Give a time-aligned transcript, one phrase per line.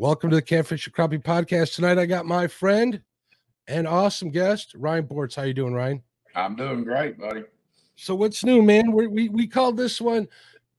[0.00, 1.74] Welcome to the Catfish and Crappie podcast.
[1.74, 3.02] Tonight I got my friend
[3.68, 5.36] and awesome guest, Ryan Bortz.
[5.36, 6.02] How you doing, Ryan?
[6.34, 7.44] I'm doing great, buddy.
[7.96, 8.92] So what's new, man?
[8.92, 10.28] we we we called this one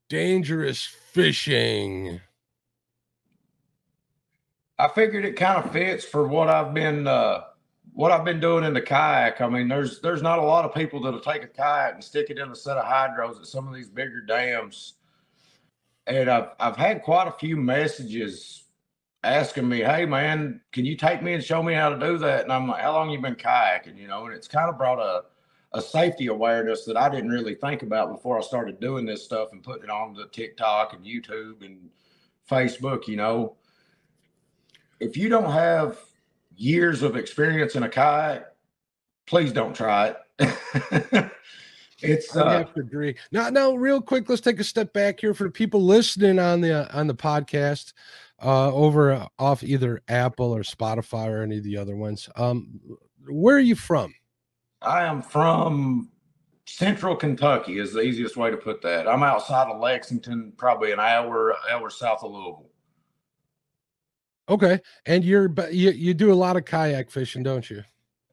[0.09, 2.19] dangerous fishing.
[4.79, 7.41] I figured it kind of fits for what I've been uh,
[7.93, 9.39] what I've been doing in the kayak.
[9.39, 12.31] I mean, there's there's not a lot of people that'll take a kayak and stick
[12.31, 14.93] it in a set of hydros at some of these bigger dams.
[16.07, 18.60] And I've I've had quite a few messages
[19.23, 22.43] asking me, "Hey, man, can you take me and show me how to do that?"
[22.43, 24.99] And I'm like, "How long you been kayaking?" You know, and it's kind of brought
[24.99, 25.23] a
[25.73, 29.53] a safety awareness that I didn't really think about before I started doing this stuff
[29.53, 31.89] and putting it on the TikTok and YouTube and
[32.49, 33.07] Facebook.
[33.07, 33.55] You know,
[34.99, 35.97] if you don't have
[36.55, 38.47] years of experience in a kayak,
[39.25, 40.17] please don't try it.
[42.01, 43.15] it's I have uh, to agree.
[43.31, 46.59] Now, now, real quick, let's take a step back here for the people listening on
[46.61, 47.93] the on the podcast
[48.43, 52.29] uh, over uh, off either Apple or Spotify or any of the other ones.
[52.35, 52.79] Um,
[53.27, 54.13] where are you from?
[54.81, 56.09] I am from
[56.65, 57.77] Central Kentucky.
[57.77, 59.07] Is the easiest way to put that.
[59.07, 62.69] I'm outside of Lexington, probably an hour hour south of Louisville.
[64.49, 67.83] Okay, and you're you you do a lot of kayak fishing, don't you?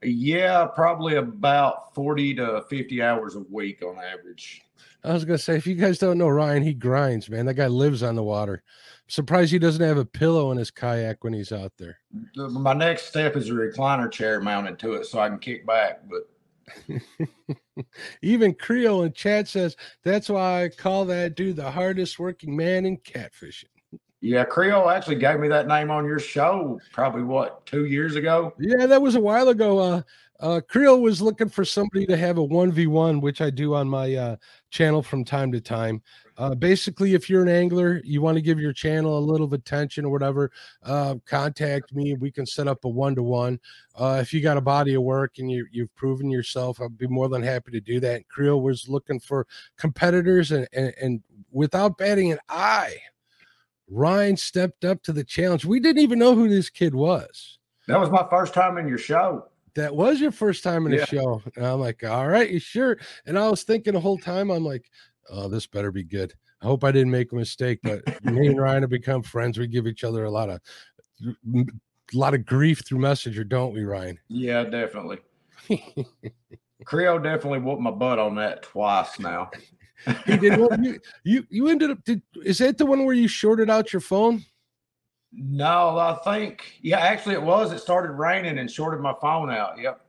[0.02, 4.62] Yeah, probably about forty to fifty hours a week on average.
[5.04, 7.46] I was gonna say, if you guys don't know Ryan, he grinds, man.
[7.46, 8.62] That guy lives on the water
[9.08, 11.98] surprised he doesn't have a pillow in his kayak when he's out there.
[12.36, 16.02] My next step is a recliner chair mounted to it so I can kick back.
[16.08, 16.96] But
[18.22, 22.86] even Creole in chat says that's why I call that dude the hardest working man
[22.86, 23.64] in catfishing.
[24.20, 28.52] Yeah, Creole actually gave me that name on your show probably what two years ago.
[28.58, 29.78] Yeah, that was a while ago.
[29.78, 30.02] Uh,
[30.40, 33.74] uh, Creole was looking for somebody to have a one v one, which I do
[33.74, 34.36] on my uh,
[34.70, 36.02] channel from time to time.
[36.36, 40.04] Uh, basically, if you're an angler, you want to give your channel a little attention
[40.04, 40.52] or whatever,
[40.84, 42.14] uh, contact me.
[42.14, 43.58] We can set up a one to one.
[43.98, 47.28] If you got a body of work and you, you've proven yourself, I'd be more
[47.28, 48.28] than happy to do that.
[48.28, 52.94] Creel was looking for competitors, and, and, and without batting an eye,
[53.90, 55.64] Ryan stepped up to the challenge.
[55.64, 57.58] We didn't even know who this kid was.
[57.88, 59.46] That was my first time in your show.
[59.74, 61.04] That was your first time in yeah.
[61.04, 61.42] show.
[61.56, 62.98] And I'm like, all right, you sure?
[63.26, 64.90] And I was thinking the whole time, I'm like,
[65.30, 66.34] oh, this better be good.
[66.62, 69.58] I hope I didn't make a mistake, but me and Ryan have become friends.
[69.58, 70.60] We give each other a lot of
[71.54, 71.66] a
[72.14, 74.18] lot of grief through messenger, don't we, Ryan?
[74.28, 75.18] Yeah, definitely.
[76.84, 79.50] Creole definitely whooped my butt on that twice now.
[80.26, 80.58] he did.
[80.58, 82.02] Well, you, you you ended up.
[82.04, 84.44] Did is that the one where you shorted out your phone?
[85.32, 87.00] No, I think yeah.
[87.00, 87.72] Actually, it was.
[87.72, 89.78] It started raining and shorted my phone out.
[89.78, 90.00] Yep.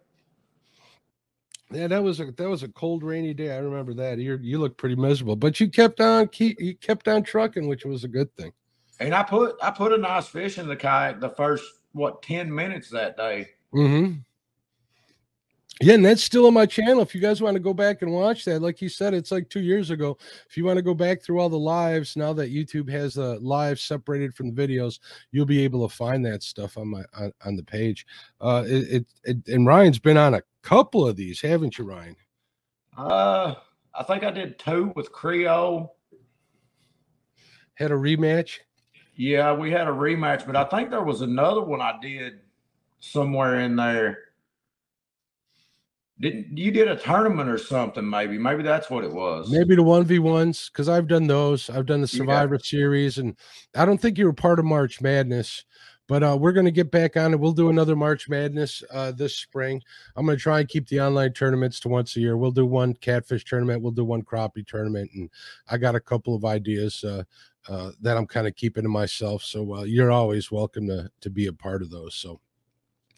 [1.71, 3.51] Yeah, that was a that was a cold, rainy day.
[3.51, 4.17] I remember that.
[4.17, 7.85] You you looked pretty miserable, but you kept on keep you kept on trucking, which
[7.85, 8.51] was a good thing.
[8.99, 12.53] And I put I put a nice fish in the kayak the first what ten
[12.53, 13.49] minutes that day.
[13.73, 14.19] Mm-hmm.
[15.81, 17.01] Yeah, and that's still on my channel.
[17.01, 19.47] If you guys want to go back and watch that, like you said, it's like
[19.47, 20.17] two years ago.
[20.49, 23.39] If you want to go back through all the lives, now that YouTube has the
[23.39, 24.99] live separated from the videos,
[25.31, 28.05] you'll be able to find that stuff on my on, on the page.
[28.41, 32.17] Uh, it, it, it and Ryan's been on a couple of these, haven't you, Ryan?
[32.97, 33.55] Uh,
[33.93, 35.95] I think I did two with Creole.
[37.75, 38.57] Had a rematch.
[39.15, 42.39] Yeah, we had a rematch, but I think there was another one I did
[42.99, 44.28] somewhere in there
[46.19, 48.07] didn't you did a tournament or something?
[48.07, 49.49] Maybe, maybe that's what it was.
[49.49, 51.69] Maybe the one v ones because I've done those.
[51.69, 52.61] I've done the Survivor yeah.
[52.63, 53.37] Series, and
[53.75, 55.63] I don't think you were part of March Madness,
[56.07, 57.39] but uh, we're going to get back on it.
[57.39, 59.81] We'll do another March Madness uh, this spring.
[60.17, 62.35] I'm going to try and keep the online tournaments to once a year.
[62.35, 63.81] We'll do one catfish tournament.
[63.81, 65.29] We'll do one crappie tournament, and
[65.69, 67.23] I got a couple of ideas uh,
[67.69, 69.43] uh that I'm kind of keeping to myself.
[69.43, 72.15] So uh, you're always welcome to to be a part of those.
[72.15, 72.41] So.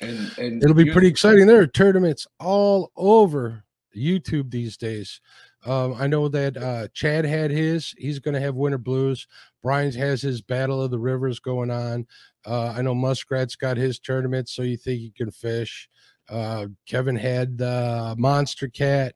[0.02, 1.46] And, and it'll be pretty exciting.
[1.46, 3.64] There are tournaments all over
[3.96, 5.22] YouTube these days.
[5.66, 7.94] Um, I know that uh, Chad had his.
[7.98, 9.28] He's going to have Winter Blues.
[9.62, 12.08] Brian's has his Battle of the Rivers going on.
[12.46, 15.88] Uh, I know Muskrat's got his tournament, so you think he can fish.
[16.28, 19.14] Uh, Kevin had the Monster Cat.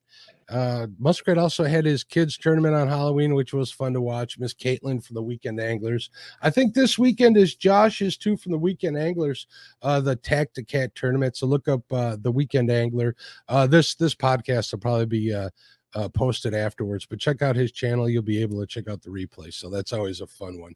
[0.47, 4.37] Uh, Muskrat also had his kids tournament on Halloween, which was fun to watch.
[4.37, 6.09] Miss Caitlin from the Weekend Anglers.
[6.41, 9.47] I think this weekend is Josh's too from the Weekend Anglers,
[9.81, 11.35] uh, the Tacticat tournament.
[11.35, 13.15] So look up uh, the Weekend Angler.
[13.47, 15.49] Uh, this this podcast will probably be uh,
[15.95, 18.09] uh, posted afterwards, but check out his channel.
[18.09, 19.53] You'll be able to check out the replay.
[19.53, 20.75] So that's always a fun one.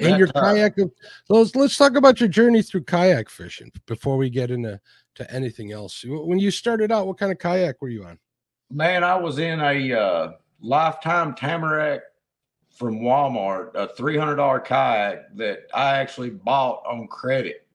[0.00, 0.76] and your kayak.
[1.28, 4.80] Let's let's talk about your journey through kayak fishing before we get into
[5.16, 6.04] to anything else.
[6.06, 8.18] When you started out, what kind of kayak were you on?
[8.70, 12.00] Man, I was in a uh, lifetime Tamarack
[12.70, 17.66] from Walmart, a three hundred dollar kayak that I actually bought on credit.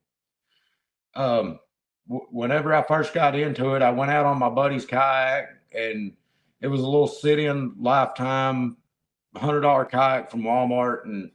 [1.15, 1.59] Um,
[2.07, 6.13] w- whenever I first got into it, I went out on my buddy's kayak, and
[6.61, 8.77] it was a little sit-in lifetime
[9.37, 11.31] hundred dollar kayak from Walmart, and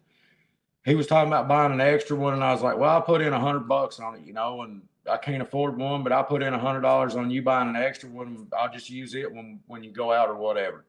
[0.85, 3.23] he was talking about buying an extra one, and I was like, "Well, I put
[3.23, 6.23] in a hundred bucks on it, you know, and I can't afford one, but I
[6.23, 8.47] put in a hundred dollars on you buying an extra one.
[8.59, 10.85] I'll just use it when when you go out or whatever."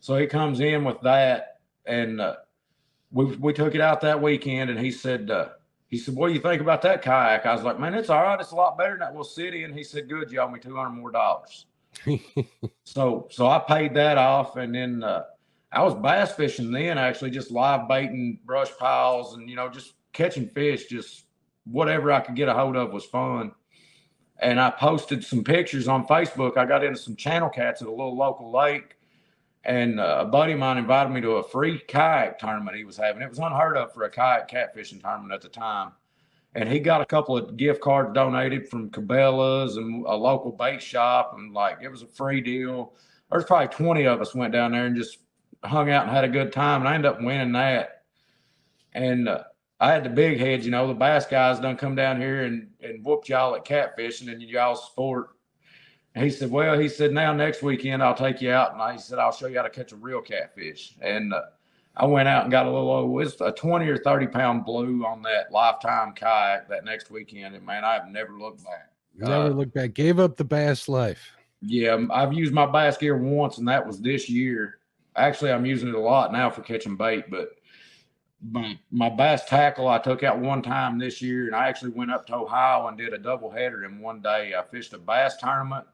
[0.00, 2.36] So he comes in with that, and uh,
[3.12, 5.50] we we took it out that weekend, and he said, uh,
[5.88, 8.22] "He said, what do you think about that kayak?" I was like, "Man, it's all
[8.22, 8.40] right.
[8.40, 10.60] It's a lot better than that little city." And he said, "Good, you owe me
[10.60, 11.66] two hundred more dollars."
[12.84, 15.02] so so I paid that off, and then.
[15.02, 15.24] Uh,
[15.76, 19.92] I was bass fishing then, actually, just live baiting brush piles and, you know, just
[20.14, 21.24] catching fish, just
[21.64, 23.52] whatever I could get a hold of was fun.
[24.38, 26.56] And I posted some pictures on Facebook.
[26.56, 28.96] I got into some channel cats at a little local lake.
[29.64, 33.20] And a buddy of mine invited me to a free kayak tournament he was having.
[33.20, 35.92] It was unheard of for a kayak catfishing tournament at the time.
[36.54, 40.80] And he got a couple of gift cards donated from Cabela's and a local bait
[40.80, 41.34] shop.
[41.36, 42.94] And like, it was a free deal.
[43.30, 45.18] There's probably 20 of us went down there and just
[45.66, 48.02] hung out and had a good time, and I ended up winning that.
[48.92, 49.44] And uh,
[49.78, 52.68] I had the big heads, you know, the bass guys done come down here and,
[52.80, 55.30] and whooped y'all at catfishing and y'all sport.
[56.14, 58.72] And he said, Well, he said, now next weekend I'll take you out.
[58.72, 60.94] And I, he said, I'll show you how to catch a real catfish.
[61.02, 61.42] And uh,
[61.94, 65.04] I went out and got a little, it was a 20 or 30 pound blue
[65.04, 67.54] on that lifetime kayak that next weekend.
[67.54, 68.92] And man, I've never looked back.
[69.14, 69.92] Never uh, looked back.
[69.92, 71.32] Gave up the bass life.
[71.60, 74.78] Yeah, I've used my bass gear once, and that was this year
[75.16, 77.50] actually I'm using it a lot now for catching bait, but
[78.50, 82.10] my my bass tackle I took out one time this year, and I actually went
[82.10, 84.52] up to Ohio and did a double header in one day.
[84.56, 85.86] I fished a bass tournament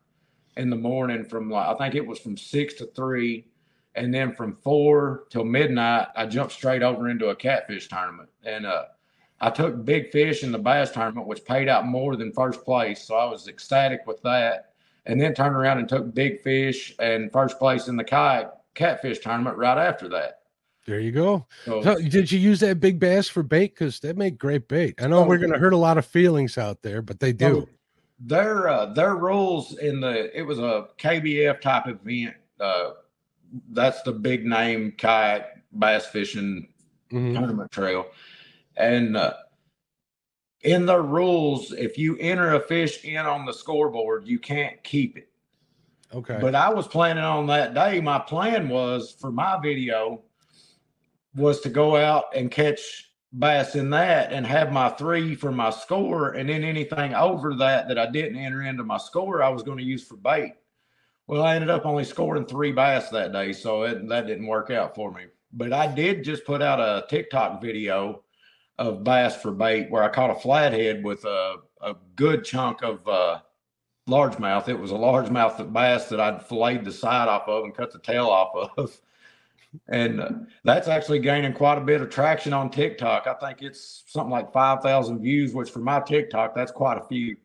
[0.56, 3.46] in the morning from like I think it was from six to three,
[3.94, 8.66] and then from four till midnight I jumped straight over into a catfish tournament, and
[8.66, 8.84] uh,
[9.40, 13.04] I took big fish in the bass tournament, which paid out more than first place,
[13.04, 14.68] so I was ecstatic with that.
[15.04, 19.20] And then turned around and took big fish and first place in the kayak catfish
[19.20, 20.40] tournament right after that.
[20.86, 21.46] There you go.
[21.64, 23.74] So, so did you use that big bass for bait?
[23.74, 25.00] Because they make great bait.
[25.00, 27.32] I know oh, we're going to hurt a lot of feelings out there, but they
[27.32, 27.68] do.
[28.18, 32.34] their uh, their rules in the it was a KBF type event.
[32.58, 32.90] Uh,
[33.70, 36.68] that's the big name kayak bass fishing
[37.12, 37.34] mm-hmm.
[37.34, 38.06] tournament trail,
[38.76, 39.34] and uh,
[40.62, 45.16] in the rules, if you enter a fish in on the scoreboard, you can't keep
[45.16, 45.28] it.
[46.14, 46.38] Okay.
[46.40, 48.00] But I was planning on that day.
[48.00, 50.22] My plan was for my video
[51.34, 55.70] was to go out and catch bass in that and have my three for my
[55.70, 56.32] score.
[56.32, 59.78] And then anything over that that I didn't enter into my score, I was going
[59.78, 60.52] to use for bait.
[61.26, 63.52] Well, I ended up only scoring three bass that day.
[63.52, 65.24] So it, that didn't work out for me.
[65.52, 68.22] But I did just put out a TikTok video
[68.78, 73.06] of bass for bait where I caught a flathead with a, a good chunk of
[73.06, 73.40] uh,
[74.08, 74.68] largemouth.
[74.68, 77.98] It was a largemouth bass that I'd filleted the side off of and cut the
[77.98, 79.00] tail off of.
[79.88, 80.28] And uh,
[80.64, 83.26] that's actually gaining quite a bit of traction on TikTok.
[83.26, 87.38] I think it's something like 5,000 views, which for my TikTok, that's quite a few.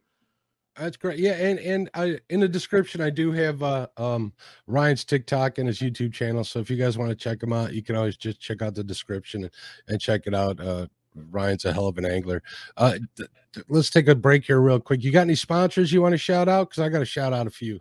[0.77, 1.17] That's great.
[1.19, 4.31] Yeah, and and I in the description I do have uh um
[4.67, 6.43] Ryan's TikTok and his YouTube channel.
[6.43, 8.75] So if you guys want to check him out, you can always just check out
[8.75, 9.51] the description and,
[9.87, 10.59] and check it out.
[10.59, 10.87] Uh
[11.29, 12.43] Ryan's a hell of an angler.
[12.75, 15.03] Uh, th- th- let's take a break here real quick.
[15.03, 16.69] You got any sponsors you want to shout out?
[16.69, 17.79] Because I got to shout out a few.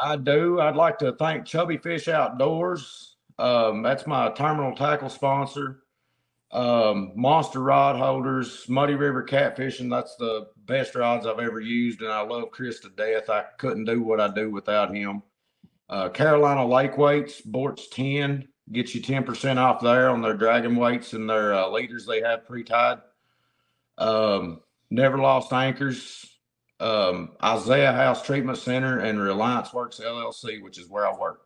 [0.00, 0.60] I do.
[0.60, 3.16] I'd like to thank Chubby Fish Outdoors.
[3.38, 5.80] Um, that's my terminal tackle sponsor.
[6.52, 9.90] Um, Monster Rod Holders, Muddy River Catfishing.
[9.90, 13.28] That's the best rods I've ever used, and I love Chris to death.
[13.28, 15.22] I couldn't do what I do without him.
[15.88, 18.46] Uh, Carolina Lake Weights, Bortz 10.
[18.72, 22.46] Get you 10% off there on their dragon weights and their uh, leaders they have
[22.46, 22.98] pre-tied.
[23.98, 26.24] Um, Never Lost Anchors,
[26.80, 31.44] um, Isaiah House Treatment Center, and Reliance Works LLC, which is where I work.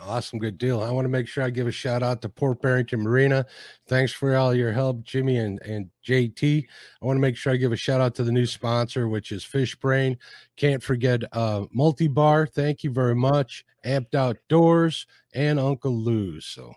[0.00, 0.82] Awesome, good deal.
[0.82, 3.46] I want to make sure I give a shout out to Port Barrington Marina.
[3.86, 6.66] Thanks for all your help, Jimmy and, and JT.
[7.00, 9.30] I want to make sure I give a shout out to the new sponsor, which
[9.30, 10.16] is Fishbrain.
[10.56, 12.46] Can't forget uh Multi Bar.
[12.46, 13.64] Thank you very much.
[13.84, 16.46] Amped Outdoors and Uncle Lou's.
[16.46, 16.74] So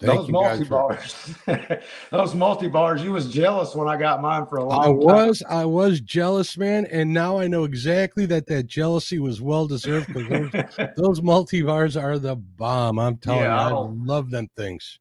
[0.00, 1.34] Thank those multi bars,
[2.10, 3.02] those multi bars.
[3.02, 4.82] You was jealous when I got mine for a long.
[4.82, 4.88] Time.
[4.88, 9.42] I was, I was jealous, man, and now I know exactly that that jealousy was
[9.42, 12.98] well deserved because those, those multi bars are the bomb.
[12.98, 14.98] I'm telling yeah, you, I love them things.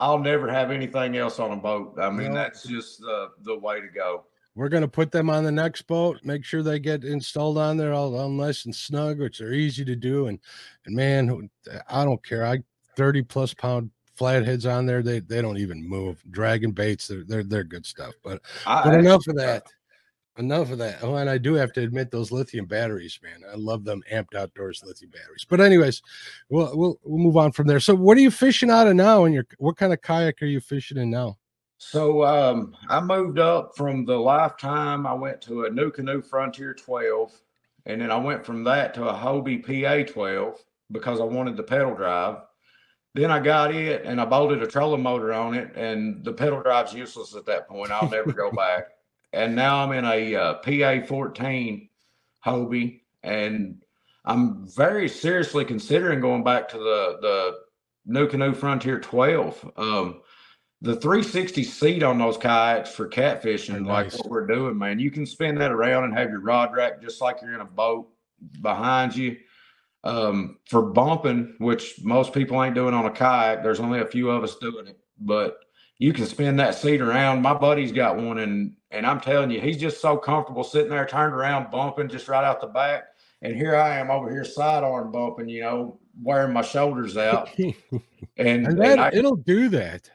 [0.00, 1.94] I'll never have anything else on a boat.
[1.98, 2.34] I mean, no.
[2.34, 4.24] that's just the the way to go.
[4.54, 6.20] We're gonna put them on the next boat.
[6.24, 9.84] Make sure they get installed on there all, all nice and snug, which are easy
[9.84, 10.26] to do.
[10.26, 10.38] And
[10.84, 11.50] and man,
[11.88, 12.46] I don't care.
[12.46, 12.62] I
[12.96, 16.22] 30 plus pound flatheads on there, they they don't even move.
[16.30, 18.14] Dragon baits, they're they're, they're good stuff.
[18.22, 19.64] But I, but enough of that.
[20.38, 21.02] Enough of that.
[21.02, 23.42] Oh, and I do have to admit those lithium batteries, man.
[23.50, 25.44] I love them amped outdoors lithium batteries.
[25.46, 26.00] But anyways,
[26.48, 27.80] we'll we'll, we'll move on from there.
[27.80, 29.24] So what are you fishing out of now?
[29.24, 31.36] And your what kind of kayak are you fishing in now?
[31.84, 35.04] So um, I moved up from the lifetime.
[35.04, 37.32] I went to a NuCanoe Frontier 12,
[37.86, 41.64] and then I went from that to a Hobie PA 12 because I wanted the
[41.64, 42.36] pedal drive.
[43.14, 46.62] Then I got it and I bolted a trolling motor on it, and the pedal
[46.62, 47.90] drive's useless at that point.
[47.90, 48.84] I'll never go back.
[49.32, 51.88] And now I'm in a uh, PA 14
[52.46, 53.82] Hobie, and
[54.24, 57.58] I'm very seriously considering going back to the the
[58.08, 59.72] NuCanoe Frontier 12.
[59.76, 60.20] Um,
[60.82, 64.12] the 360 seat on those kayaks for catfishing, nice.
[64.12, 67.00] like what we're doing, man, you can spin that around and have your rod rack
[67.00, 68.08] just like you're in a boat
[68.60, 69.36] behind you
[70.02, 73.62] um, for bumping, which most people ain't doing on a kayak.
[73.62, 75.58] There's only a few of us doing it, but
[75.98, 77.42] you can spin that seat around.
[77.42, 81.06] My buddy's got one, and and I'm telling you, he's just so comfortable sitting there,
[81.06, 83.04] turned around, bumping just right out the back.
[83.40, 87.50] And here I am over here sidearm bumping, you know, wearing my shoulders out.
[87.58, 87.74] and,
[88.36, 90.10] and, that, and I, it'll do that.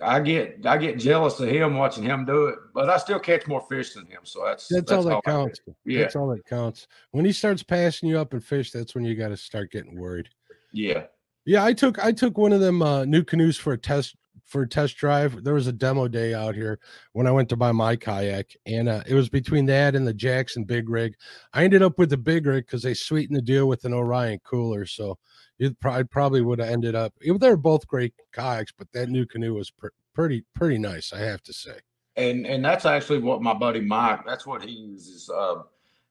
[0.00, 3.46] I get I get jealous of him watching him do it, but I still catch
[3.48, 4.20] more fish than him.
[4.22, 5.60] So that's that's, that's all that all counts.
[5.84, 6.86] Yeah, that's all that counts.
[7.10, 9.98] When he starts passing you up and fish, that's when you got to start getting
[9.98, 10.28] worried.
[10.72, 11.04] Yeah,
[11.44, 11.64] yeah.
[11.64, 14.14] I took I took one of them uh, canoes for a test
[14.48, 15.44] for a test drive.
[15.44, 16.80] There was a demo day out here
[17.12, 20.14] when I went to buy my kayak, and uh, it was between that and the
[20.14, 21.14] Jackson Big Rig.
[21.52, 24.40] I ended up with the Big Rig because they sweetened the deal with an Orion
[24.44, 24.86] cooler.
[24.86, 25.18] So
[25.58, 27.12] it probably probably would have ended up.
[27.20, 31.52] They're both great kayaks, but that NuCanoe was pr- pretty pretty nice, I have to
[31.52, 31.78] say.
[32.16, 34.26] And and that's actually what my buddy Mike.
[34.26, 35.30] That's what he uses.
[35.30, 35.64] Um,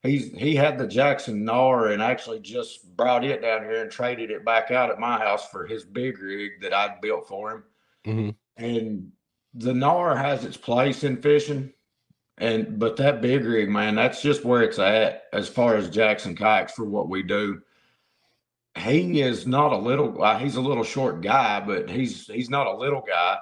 [0.04, 4.32] he's he had the Jackson Knarr and actually just brought it down here and traded
[4.32, 7.64] it back out at my house for his big rig that I'd built for him.
[8.06, 8.30] Mm-hmm.
[8.64, 9.12] And
[9.54, 11.74] the Knarr has its place in fishing,
[12.38, 16.36] and but that big rig, man, that's just where it's at as far as Jackson
[16.36, 17.62] kayaks for what we do
[18.80, 20.22] he is not a little.
[20.22, 23.38] Uh, he's a little short guy, but he's he's not a little guy.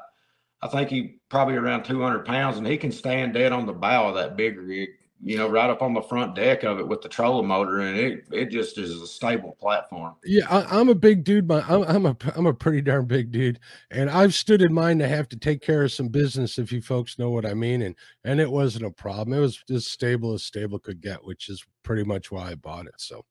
[0.61, 4.09] I think he probably around 200 pounds, and he can stand dead on the bow
[4.09, 4.89] of that big rig.
[5.25, 7.97] You know, right up on the front deck of it with the trolling motor, and
[7.97, 10.13] it it just is a stable platform.
[10.23, 11.47] Yeah, I, am a big dude.
[11.47, 14.99] but I'm, I'm a I'm a pretty darn big dude, and I've stood in mine
[14.99, 17.81] to have to take care of some business, if you folks know what I mean.
[17.81, 19.35] And and it wasn't a problem.
[19.35, 22.85] It was as stable as stable could get, which is pretty much why I bought
[22.85, 22.93] it.
[22.97, 23.25] So.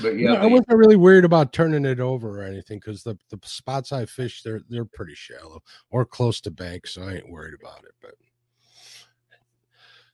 [0.00, 3.38] But yeah, I wasn't really worried about turning it over or anything because the, the
[3.44, 7.54] spots I fish they're they're pretty shallow or close to bank, so I ain't worried
[7.60, 7.92] about it.
[8.00, 8.14] But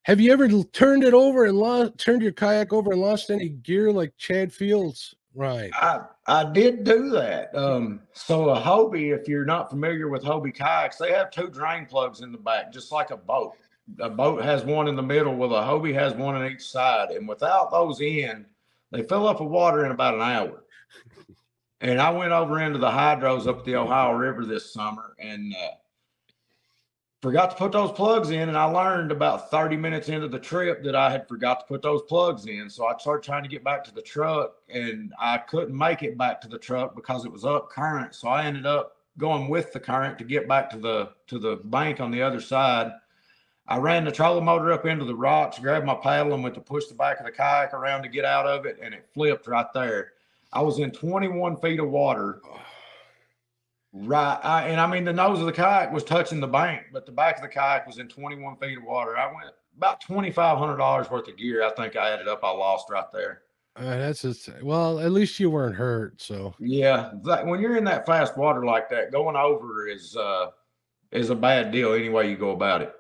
[0.07, 3.49] have you ever turned it over and lost turned your kayak over and lost any
[3.49, 5.17] gear like Chad Fields?
[5.35, 5.69] Right.
[5.75, 7.53] I I did do that.
[7.57, 11.87] Um, so a Hobie, if you're not familiar with Hobie kayaks, they have two drain
[11.87, 13.55] plugs in the back, just like a boat.
[13.99, 17.11] A boat has one in the middle, well, a Hobie has one on each side,
[17.11, 18.47] and without those in
[18.93, 20.63] they fill up with water in about an hour.
[21.83, 25.73] And I went over into the hydros up the Ohio River this summer and uh,
[27.27, 28.49] forgot to put those plugs in.
[28.49, 31.83] And I learned about 30 minutes into the trip that I had forgot to put
[31.83, 32.71] those plugs in.
[32.71, 36.17] So I started trying to get back to the truck and I couldn't make it
[36.17, 38.15] back to the truck because it was up current.
[38.15, 41.57] So I ended up going with the current to get back to the to the
[41.65, 42.93] bank on the other side
[43.69, 46.61] I ran the trolling motor up into the rocks, grabbed my paddle, and went to
[46.61, 49.49] push the back of the kayak around to get out of it, and it flipped
[49.49, 50.13] right there.
[50.53, 52.41] I was in 21 feet of water.
[53.99, 54.39] Right.
[54.43, 57.13] I, and I mean, the nose of the kayak was touching the bank, but the
[57.13, 59.17] back of the kayak was in 21 feet of water.
[59.17, 61.65] I went about $2,500 worth of gear.
[61.65, 63.43] I think I added up, I lost right there.
[63.75, 64.99] Uh, that's just well.
[65.01, 66.21] At least you weren't hurt.
[66.21, 70.47] So yeah, that, when you're in that fast water like that, going over is uh,
[71.13, 71.93] is a bad deal.
[71.93, 72.95] Any way you go about it.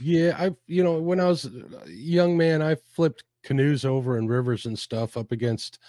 [0.00, 4.28] Yeah, I you know when I was a young man, I flipped canoes over in
[4.28, 5.80] rivers and stuff up against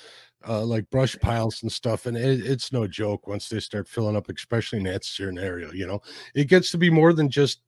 [0.47, 4.15] uh, like brush piles and stuff, and it, it's no joke once they start filling
[4.15, 5.71] up, especially in that scenario.
[5.71, 6.01] You know,
[6.35, 7.61] it gets to be more than just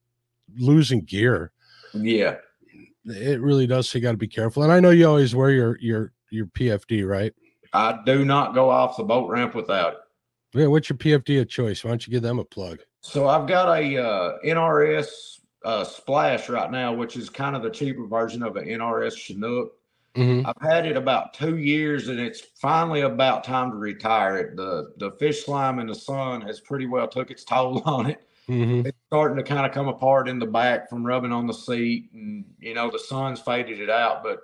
[0.58, 1.52] losing gear.
[1.94, 2.38] Yeah,
[3.06, 3.90] it really does.
[3.90, 4.64] So you got to be careful.
[4.64, 7.34] And I know you always wear your your your PFD, right?
[7.74, 10.00] I do not go off the boat ramp without it.
[10.54, 11.84] Yeah, what's your PFD of choice?
[11.84, 12.80] Why don't you give them a plug?
[13.02, 17.70] So I've got a uh, NRS uh, Splash right now, which is kind of the
[17.70, 19.74] cheaper version of an NRS Chinook.
[20.16, 20.46] Mm-hmm.
[20.46, 24.56] I've had it about two years, and it's finally about time to retire it.
[24.56, 28.28] The the fish slime in the sun has pretty well took its toll on it.
[28.48, 28.88] Mm-hmm.
[28.88, 32.12] It's starting to kind of come apart in the back from rubbing on the seat,
[32.14, 34.24] and you know the sun's faded it out.
[34.24, 34.40] But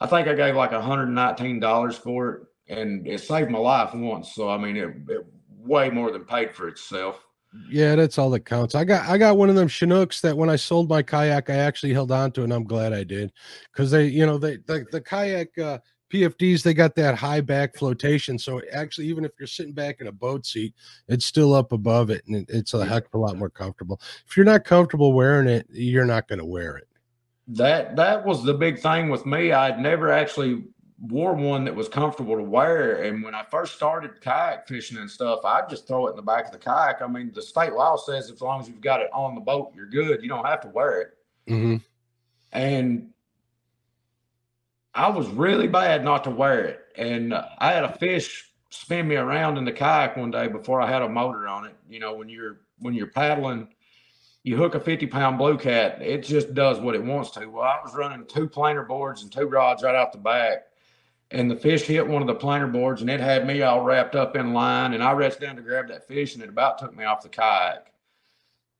[0.00, 4.34] I think I gave like $119 for it, and it saved my life once.
[4.34, 5.26] So I mean, it, it
[5.58, 7.26] way more than paid for itself.
[7.70, 8.74] Yeah, that's all that counts.
[8.74, 11.56] I got I got one of them Chinooks that when I sold my kayak, I
[11.56, 13.32] actually held on to, and I'm glad I did,
[13.72, 15.78] because they, you know, they the, the kayak uh,
[16.12, 20.08] PFDs they got that high back flotation, so actually even if you're sitting back in
[20.08, 20.74] a boat seat,
[21.08, 23.98] it's still up above it, and it, it's a heck of a lot more comfortable.
[24.26, 26.88] If you're not comfortable wearing it, you're not going to wear it.
[27.48, 29.52] That that was the big thing with me.
[29.52, 30.64] I'd never actually
[31.00, 33.02] wore one that was comfortable to wear.
[33.02, 36.22] And when I first started kayak fishing and stuff, I just throw it in the
[36.22, 37.00] back of the kayak.
[37.02, 39.72] I mean, the state law says as long as you've got it on the boat,
[39.74, 40.22] you're good.
[40.22, 41.18] You don't have to wear it.
[41.48, 41.76] Mm-hmm.
[42.52, 43.10] And
[44.94, 46.80] I was really bad not to wear it.
[46.96, 50.90] And I had a fish spin me around in the kayak one day before I
[50.90, 51.76] had a motor on it.
[51.88, 53.68] You know, when you're when you're paddling,
[54.42, 57.46] you hook a 50 pound blue cat, it just does what it wants to.
[57.46, 60.64] Well, I was running two planer boards and two rods right out the back
[61.30, 64.14] and the fish hit one of the planer boards and it had me all wrapped
[64.14, 66.96] up in line and i reached down to grab that fish and it about took
[66.96, 67.92] me off the kayak.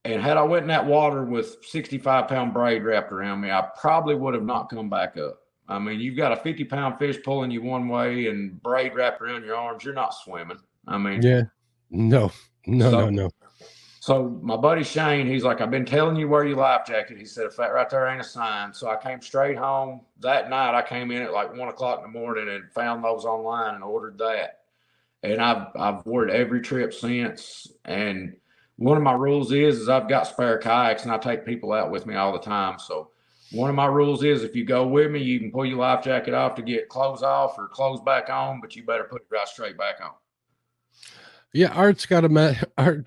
[0.05, 3.67] And had i went in that water with 65 pound braid wrapped around me i
[3.79, 5.39] probably would have not come back up.
[5.67, 9.21] I mean you've got a 50 pound fish pulling you one way and braid wrapped
[9.21, 10.59] around your arms you're not swimming.
[10.87, 11.43] I mean yeah.
[11.89, 12.31] No.
[12.65, 13.29] No so, no no
[14.09, 17.15] so my buddy Shane, he's like, I've been telling you wear your life jacket.
[17.15, 18.73] He said, if that right there ain't a sign.
[18.73, 20.75] So I came straight home that night.
[20.75, 23.83] I came in at like one o'clock in the morning and found those online and
[23.83, 24.61] ordered that.
[25.21, 27.67] And I've I've worn every trip since.
[27.85, 28.35] And
[28.77, 31.91] one of my rules is is I've got spare kayaks and I take people out
[31.91, 32.79] with me all the time.
[32.79, 33.11] So
[33.51, 36.03] one of my rules is if you go with me, you can pull your life
[36.03, 39.27] jacket off to get clothes off or clothes back on, but you better put it
[39.29, 40.13] right straight back on.
[41.53, 43.05] Yeah, Art's got a met Art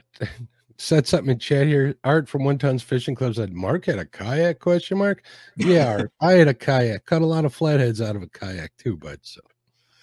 [0.83, 1.95] said something in chat here.
[2.03, 5.25] Art from One Tons Fishing Club said, "Mark had a kayak?" Question mark.
[5.57, 7.07] Yeah, Art, I had a kayak.
[7.07, 9.21] Cut a lot of flatheads out of a kayak too, bud.
[9.23, 9.41] So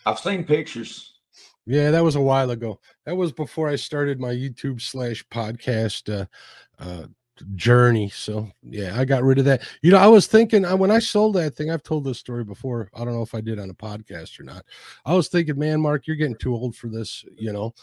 [0.05, 1.15] I've seen pictures.
[1.65, 2.79] Yeah, that was a while ago.
[3.05, 6.25] That was before I started my YouTube slash podcast uh,
[6.79, 7.07] uh,
[7.55, 8.09] journey.
[8.09, 9.63] So yeah, I got rid of that.
[9.81, 11.69] You know, I was thinking when I sold that thing.
[11.69, 12.89] I've told this story before.
[12.95, 14.63] I don't know if I did on a podcast or not.
[15.05, 17.25] I was thinking, man, Mark, you're getting too old for this.
[17.37, 17.73] You know,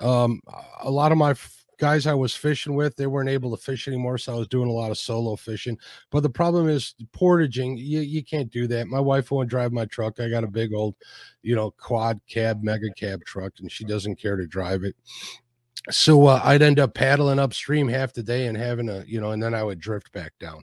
[0.00, 0.40] um,
[0.80, 1.34] a lot of my
[1.78, 4.18] guys I was fishing with, they weren't able to fish anymore.
[4.18, 5.78] So I was doing a lot of solo fishing.
[6.10, 8.88] But the problem is portaging, you, you can't do that.
[8.88, 10.20] My wife won't drive my truck.
[10.20, 10.96] I got a big old,
[11.42, 14.96] you know, quad cab, mega cab truck, and she doesn't care to drive it.
[15.90, 19.30] So uh, I'd end up paddling upstream half the day and having a, you know,
[19.30, 20.62] and then I would drift back down.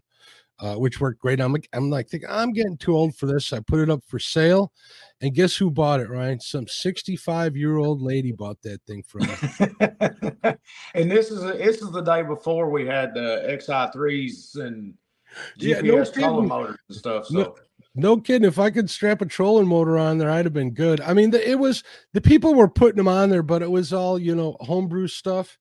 [0.57, 1.41] Uh, which worked great.
[1.41, 3.51] I'm like, I'm like, thinking, I'm getting too old for this.
[3.51, 4.71] I put it up for sale,
[5.19, 6.39] and guess who bought it, Ryan?
[6.39, 10.53] Some 65 year old lady bought that thing from me.
[10.95, 14.93] and this is a, this is the day before we had the XI3s and
[15.59, 17.25] GPS yeah, no trolling motors and stuff.
[17.27, 17.33] So.
[17.33, 17.55] No,
[17.95, 18.47] no kidding.
[18.47, 21.01] If I could strap a trolling motor on there, I'd have been good.
[21.01, 23.93] I mean, the, it was the people were putting them on there, but it was
[23.93, 25.57] all you know homebrew stuff.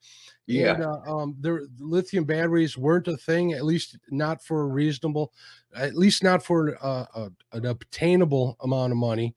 [0.46, 0.74] Yeah.
[0.74, 5.32] And, uh, um, their lithium batteries weren't a thing, at least not for a reasonable,
[5.74, 9.34] at least not for uh, a, an obtainable amount of money.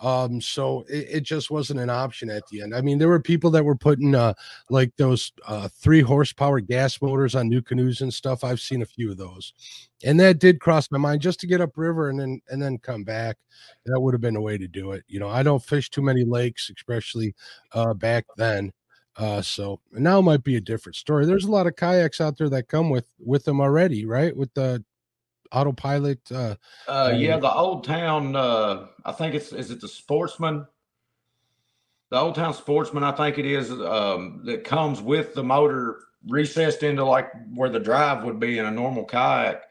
[0.00, 2.74] Um, so it, it, just wasn't an option at the end.
[2.74, 4.32] I mean, there were people that were putting uh
[4.70, 8.42] like those uh three horsepower gas motors on NuCanoes and stuff.
[8.42, 9.52] I've seen a few of those,
[10.02, 13.04] and that did cross my mind just to get upriver and then and then come
[13.04, 13.36] back.
[13.84, 15.04] That would have been a way to do it.
[15.06, 17.34] You know, I don't fish too many lakes, especially
[17.72, 18.72] uh back then.
[19.16, 21.26] Uh, so now might be a different story.
[21.26, 24.34] There's a lot of kayaks out there that come with with them already, right?
[24.34, 24.84] With the
[25.52, 26.20] autopilot.
[26.30, 26.54] Uh,
[26.86, 28.36] uh yeah, the old town.
[28.36, 30.66] Uh, I think it's is it the Sportsman.
[32.10, 33.70] The old town Sportsman, I think it is.
[33.70, 38.66] Um, that comes with the motor recessed into like where the drive would be in
[38.66, 39.62] a normal kayak.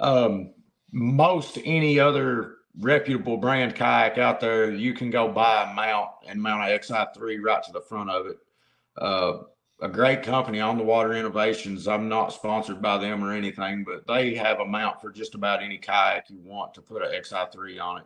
[0.00, 0.54] Um,
[0.92, 6.42] most any other reputable brand kayak out there, you can go buy a mount and
[6.42, 8.38] mount a XI3 right to the front of it
[8.98, 9.38] uh,
[9.80, 14.06] a great company on the water innovations i'm not sponsored by them or anything but
[14.06, 17.82] they have a mount for just about any kayak you want to put an xi3
[17.82, 18.04] on it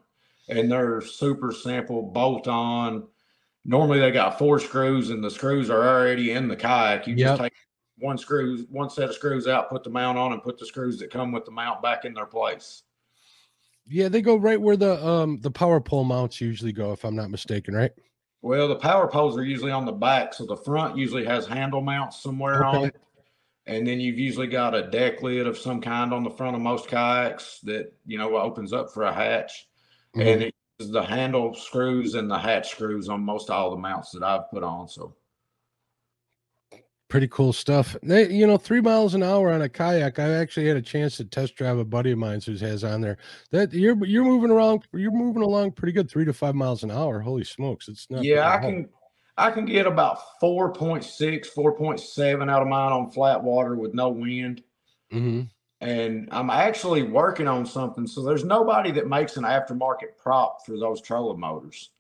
[0.49, 3.07] and they're super simple, bolt on.
[3.65, 7.07] Normally they got four screws, and the screws are already in the kayak.
[7.07, 7.29] You Yep.
[7.29, 7.53] just take
[7.99, 10.99] one screw, one set of screws out, put the mount on, and put the screws
[11.01, 12.83] that come with the mount back in their place.
[13.89, 17.17] Yeah, they go right where the um the power pole mounts usually go, if I'm
[17.17, 17.93] not mistaken, right?
[18.47, 21.81] Well, the power poles are usually on the back, so the front usually has handle
[21.81, 22.97] mounts somewhere on it.
[23.67, 26.63] And then you've usually got a deck lid of some kind on the front of
[26.63, 29.67] most kayaks that you know opens up for a hatch.
[30.15, 30.33] Mhm.
[30.33, 34.13] And it is the handle screws and the hatch screws on most all the mounts
[34.13, 34.87] that I've put on.
[34.87, 35.17] So
[37.09, 37.97] Pretty cool stuff.
[38.03, 40.19] They, you know, three miles an hour on a kayak.
[40.19, 43.01] I actually had a chance to test drive a buddy of mine who has on
[43.01, 43.19] there.
[43.53, 46.91] That you're you're moving around, you're moving along pretty good, three to five miles an
[46.91, 47.21] hour.
[47.21, 48.25] Holy smokes, it's not.
[48.25, 48.89] yeah, I can
[49.39, 54.63] I can get about 4.6, 4.7 out of mine on flat water with no wind.
[55.13, 55.49] Mhm.
[55.83, 58.07] and I'm actually working on something.
[58.07, 61.91] So there's nobody that makes an aftermarket prop for those trolling motors.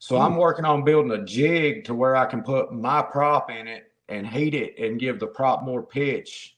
[0.00, 3.68] So I'm working on building a jig to where I can put my prop in
[3.68, 6.56] it and heat it and give the prop more pitch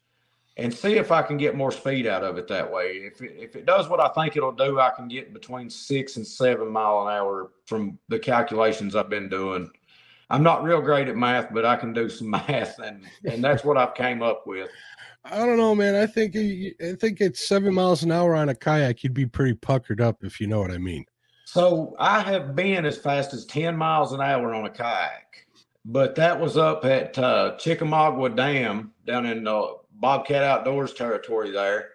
[0.56, 2.92] and see if I can get more speed out of it that way.
[2.92, 6.16] If it, if it does what I think it'll do, I can get between six
[6.16, 9.70] and seven mile an hour from the calculations I've been doing.
[10.30, 13.64] I'm not real great at math, but I can do some math, and and that's
[13.64, 14.70] what I've came up with.
[15.24, 15.94] I don't know, man.
[15.94, 19.02] I think I think it's seven miles an hour on a kayak.
[19.02, 21.04] You'd be pretty puckered up if you know what I mean.
[21.44, 25.43] So I have been as fast as 10 miles an hour on a kayak,
[25.85, 31.90] but that was up at uh, Chickamauga Dam down in the Bobcat Outdoors territory there.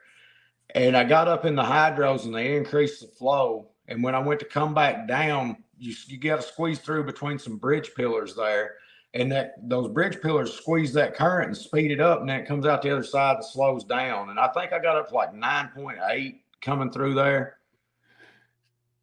[0.75, 3.69] And I got up in the hydros and they increased the flow.
[3.87, 7.39] And when I went to come back down, you, you got to squeeze through between
[7.39, 8.75] some bridge pillars there.
[9.15, 12.47] And that those bridge pillars squeeze that current and speed it up, and then it
[12.47, 14.29] comes out the other side and slows down.
[14.29, 17.57] And I think I got up to like 9.8 coming through there.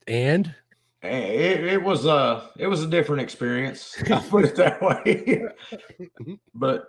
[0.06, 0.54] And
[1.06, 3.96] It, it was a it was a different experience.
[4.10, 5.44] I'll put it that way.
[6.54, 6.88] but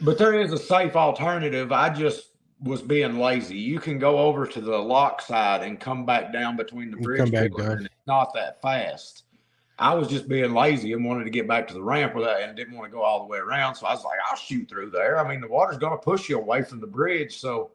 [0.00, 1.72] but there is a safe alternative.
[1.72, 3.56] I just was being lazy.
[3.56, 7.20] You can go over to the lock side and come back down between the bridge
[7.20, 7.76] come back pillars, down.
[7.78, 9.24] and it's not that fast.
[9.78, 12.42] I was just being lazy and wanted to get back to the ramp with that
[12.42, 13.76] and didn't want to go all the way around.
[13.76, 15.24] So I was like, I'll shoot through there.
[15.24, 17.38] I mean, the water's going to push you away from the bridge.
[17.38, 17.70] So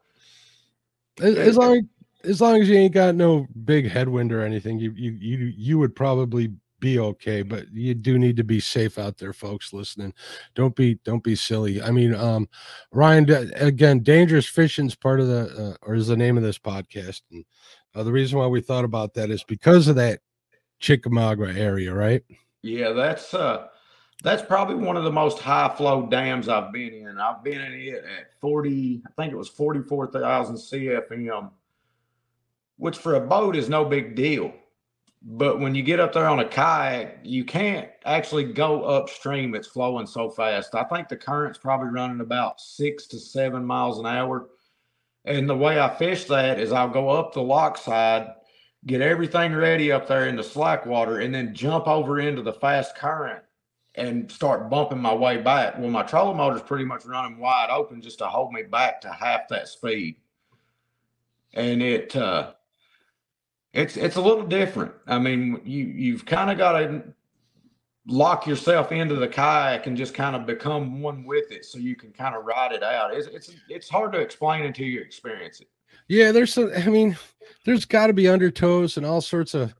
[1.16, 1.88] it's long
[2.24, 5.78] as long as you ain't got no big headwind or anything, you you you you
[5.78, 7.42] would probably be okay.
[7.42, 10.12] But you do need to be safe out there, folks listening.
[10.54, 11.80] Don't be don't be silly.
[11.82, 12.48] I mean, um,
[12.92, 17.22] Ryan, again, dangerous fishing's part of the uh, or is the name of this podcast,
[17.30, 17.44] and
[17.94, 20.20] uh, the reason why we thought about that is because of that
[20.80, 22.22] Chickamauga area, right?
[22.62, 23.68] Yeah, that's uh
[24.22, 27.18] that's probably one of the most high flow dams I've been in.
[27.18, 31.50] I've been in it at 40, I think it was 44,000 CFM,
[32.76, 34.52] which for a boat is no big deal.
[35.26, 39.54] But when you get up there on a kayak, you can't actually go upstream.
[39.54, 40.74] It's flowing so fast.
[40.74, 44.50] I think the current's probably running about six to seven miles an hour.
[45.24, 48.34] And the way I fish that is I'll go up the lock side,
[48.84, 52.52] get everything ready up there in the slack water, and then jump over into the
[52.52, 53.42] fast current
[53.94, 55.78] and start bumping my way back.
[55.78, 59.08] Well, my trolling motor's pretty much running wide open just to hold me back to
[59.12, 60.16] half that speed.
[61.54, 62.52] And it uh
[63.74, 64.92] it's it's a little different.
[65.06, 67.02] I mean, you you've kind of got to
[68.06, 71.96] lock yourself into the kayak and just kind of become one with it so you
[71.96, 73.12] can kind of ride it out.
[73.12, 75.68] It's it's it's hard to explain until you experience it.
[76.08, 76.70] Yeah, there's some.
[76.76, 77.16] I mean,
[77.64, 79.74] there's got to be undertows and all sorts of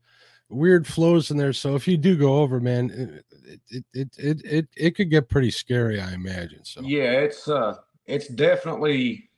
[0.49, 1.53] weird flows in there.
[1.53, 5.29] So if you do go over, man, it it it it it, it could get
[5.29, 6.65] pretty scary, I imagine.
[6.65, 7.75] So Yeah, it's uh
[8.07, 9.29] it's definitely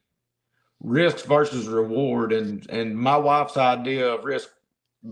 [0.82, 4.50] risk versus reward and and my wife's idea of risk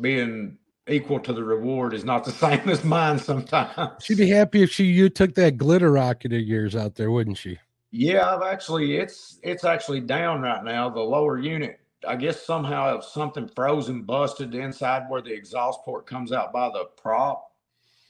[0.01, 4.03] being equal to the reward is not the same as mine sometimes.
[4.03, 7.37] she'd be happy if she you took that glitter rocket of yours out there, wouldn't
[7.37, 7.57] she?
[7.91, 10.89] Yeah, I've actually it's it's actually down right now.
[10.89, 16.31] The lower unit, I guess somehow something frozen busted inside where the exhaust port comes
[16.31, 17.51] out by the prop.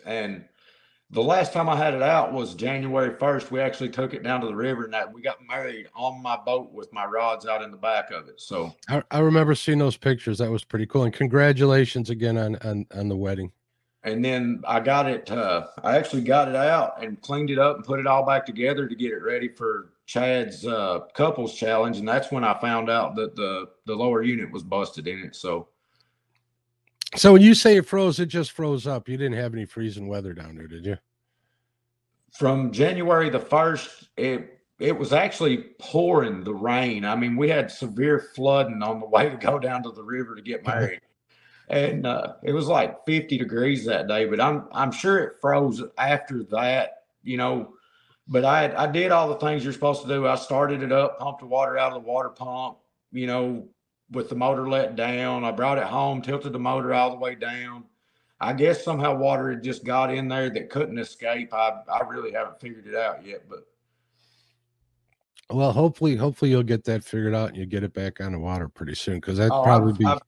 [0.05, 0.45] And
[1.11, 3.51] the last time I had it out was January 1st.
[3.51, 6.35] We actually took it down to the river and that we got married on my
[6.35, 8.41] boat with my rods out in the back of it.
[8.41, 10.39] So I, I remember seeing those pictures.
[10.39, 11.03] That was pretty cool.
[11.03, 13.51] And congratulations again on on, on the wedding.
[14.03, 17.77] and then I got it uh I actually got it out and cleaned it up
[17.77, 21.97] and put it all back together to get it ready for Chad's uh couples challenge
[21.97, 25.35] and that's when I found out that the the lower unit was busted in it
[25.35, 25.67] so
[27.15, 29.07] So when you say it froze, it just froze up.
[29.07, 30.97] You didn't have any freezing weather down there, did you?
[32.33, 37.71] from January the 1st it it was actually pouring the rain I mean we had
[37.71, 40.99] severe flooding on the way to go down to the river to get married
[41.69, 44.25] and uh, it was like 50 degrees that day.
[44.25, 47.73] But I'm I'm sure it froze after that, you know.
[48.27, 50.27] But I I did all the things you're supposed to do.
[50.27, 52.77] I started it up, pumped the water out of the water pump,
[53.11, 53.67] you know,
[54.11, 55.43] with the motor let down.
[55.43, 57.85] I brought it home, tilted the motor all the way down.
[58.39, 61.53] I guess somehow water had just got in there that couldn't escape.
[61.53, 63.65] I I really haven't figured it out yet, but
[65.49, 68.39] well, hopefully, hopefully you'll get that figured out and you get it back on the
[68.39, 70.05] water pretty soon because that oh, probably I've, be.
[70.05, 70.19] I've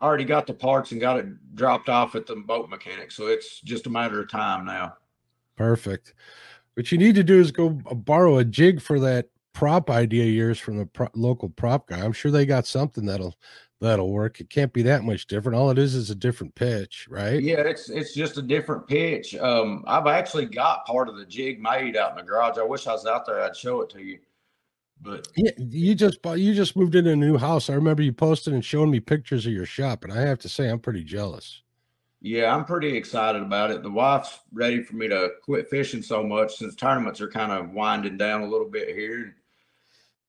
[0.00, 3.60] already got the parts and got it dropped off at the boat mechanic, so it's
[3.60, 4.96] just a matter of time now.
[5.56, 6.14] Perfect.
[6.74, 10.58] What you need to do is go borrow a jig for that prop idea yours
[10.58, 12.00] from the pro- local prop guy.
[12.00, 13.36] I'm sure they got something that'll
[13.80, 14.40] that'll work.
[14.40, 15.58] It can't be that much different.
[15.58, 17.42] All it is is a different pitch, right?
[17.42, 19.34] Yeah, it's it's just a different pitch.
[19.34, 22.58] Um, I've actually got part of the jig made out in the garage.
[22.58, 23.42] I wish I was out there.
[23.42, 24.18] I'd show it to you.
[25.02, 27.68] But yeah, you just bought, you just moved into a new house.
[27.68, 30.48] I remember you posted and showing me pictures of your shop, and I have to
[30.48, 31.62] say I'm pretty jealous.
[32.20, 33.82] Yeah, I'm pretty excited about it.
[33.82, 37.72] The wife's ready for me to quit fishing so much since tournaments are kind of
[37.72, 39.34] winding down a little bit here.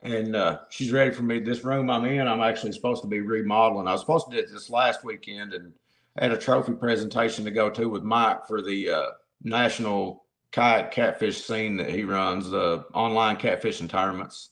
[0.03, 1.39] And uh, she's ready for me.
[1.39, 3.87] This room I'm in, I'm actually supposed to be remodeling.
[3.87, 5.73] I was supposed to do this last weekend and
[6.17, 9.05] had a trophy presentation to go to with Mike for the uh,
[9.43, 14.49] national kayak catfish scene that he runs, the online catfishing tournaments.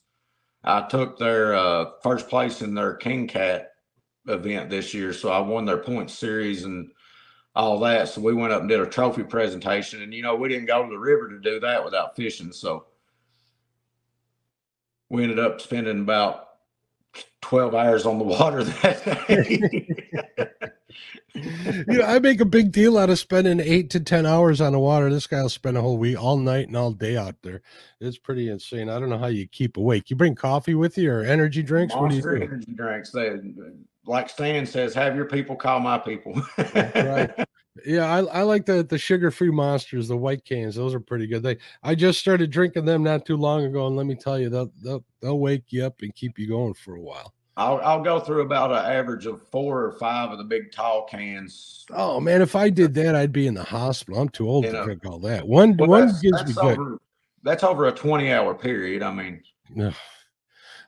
[0.63, 3.73] I took their uh, first place in their King Cat
[4.27, 6.91] event this year, so I won their point series and
[7.55, 8.07] all that.
[8.07, 10.83] So we went up and did a trophy presentation, and you know we didn't go
[10.83, 12.53] to the river to do that without fishing.
[12.53, 12.85] So
[15.11, 16.47] we ended up spending about
[17.41, 19.85] twelve hours on the water that day.
[21.35, 24.71] you know, I make a big deal out of spending eight to ten hours on
[24.71, 25.09] the water.
[25.09, 27.61] This guy will spend a whole week, all night and all day out there.
[27.99, 28.89] It's pretty insane.
[28.89, 30.09] I don't know how you keep awake.
[30.09, 31.93] You bring coffee with you or energy drinks?
[31.93, 32.53] Monster what do you do?
[32.53, 33.11] Energy drinks.
[33.11, 33.37] They,
[34.05, 36.41] like Stan says, have your people call my people.
[36.57, 37.31] right.
[37.85, 40.75] Yeah, I, I like the the sugar free monsters, the white cans.
[40.75, 41.41] Those are pretty good.
[41.41, 44.49] They I just started drinking them not too long ago, and let me tell you,
[44.49, 47.33] they'll they'll, they'll wake you up and keep you going for a while.
[47.57, 51.05] I'll, I'll go through about an average of four or five of the big tall
[51.05, 51.85] cans.
[51.91, 54.21] Oh man, if I did that, I'd be in the hospital.
[54.21, 55.47] I'm too old you to know, drink all that.
[55.47, 56.99] One well, one gives me over, good.
[57.43, 59.03] That's over a 20 hour period.
[59.03, 59.41] I mean,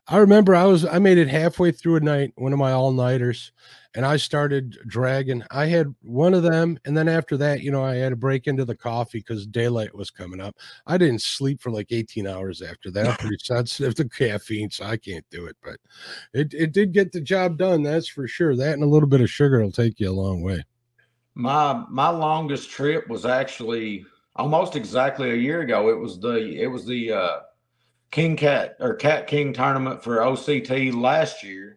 [0.08, 2.92] I remember I was I made it halfway through a night, one of my all
[2.92, 3.54] nighters,
[3.96, 5.44] and I started dragging.
[5.50, 8.48] I had one of them, and then after that, you know, I had to break
[8.48, 10.58] into the coffee because daylight was coming up.
[10.86, 13.08] I didn't sleep for like 18 hours after that.
[13.08, 15.56] I'm pretty sensitive to caffeine, so I can't do it.
[15.63, 15.78] But
[16.34, 18.58] it, it did get the job done, that's for sure.
[18.58, 20.66] That and a little bit of sugar will take you a long way.
[21.36, 25.89] My my longest trip was actually almost exactly a year ago.
[25.89, 27.39] It was the it was the uh,
[28.13, 31.73] King Cat or Cat King tournament for OCT last year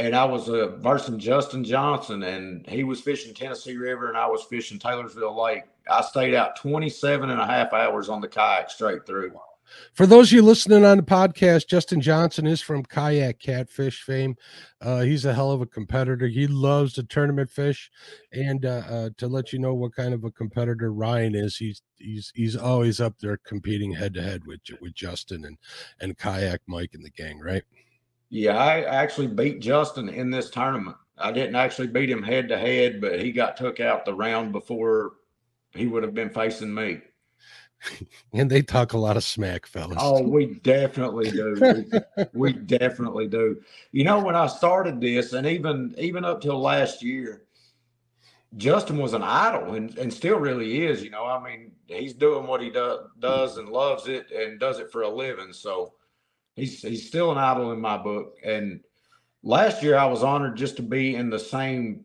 [0.00, 4.26] and I was uh, versing Justin Johnson, and he was fishing Tennessee River, and I
[4.26, 5.64] was fishing Taylorsville Lake.
[5.90, 9.38] I stayed out 27 and a half hours on the kayak straight through.
[9.94, 14.36] For those of you listening on the podcast, Justin Johnson is from kayak catfish fame.
[14.80, 16.26] Uh, he's a hell of a competitor.
[16.26, 17.90] He loves to tournament fish,
[18.32, 21.82] and uh, uh, to let you know what kind of a competitor Ryan is, he's
[21.96, 25.58] he's he's always up there competing head to head with with Justin and
[26.00, 27.64] and kayak Mike and the gang, right?
[28.30, 30.96] Yeah, I actually beat Justin in this tournament.
[31.18, 34.52] I didn't actually beat him head to head, but he got took out the round
[34.52, 35.12] before
[35.74, 37.00] he would have been facing me.
[38.32, 39.98] and they talk a lot of smack, fellas.
[40.00, 41.84] Oh, we definitely do.
[42.32, 43.60] we, definitely do.
[43.92, 47.44] You know, when I started this, and even even up till last year,
[48.56, 51.02] Justin was an idol and, and still really is.
[51.02, 54.78] You know, I mean, he's doing what he do, does and loves it and does
[54.78, 55.52] it for a living.
[55.52, 55.94] So
[56.56, 58.36] he's he's still an idol in my book.
[58.44, 58.80] And
[59.42, 62.04] last year I was honored just to be in the same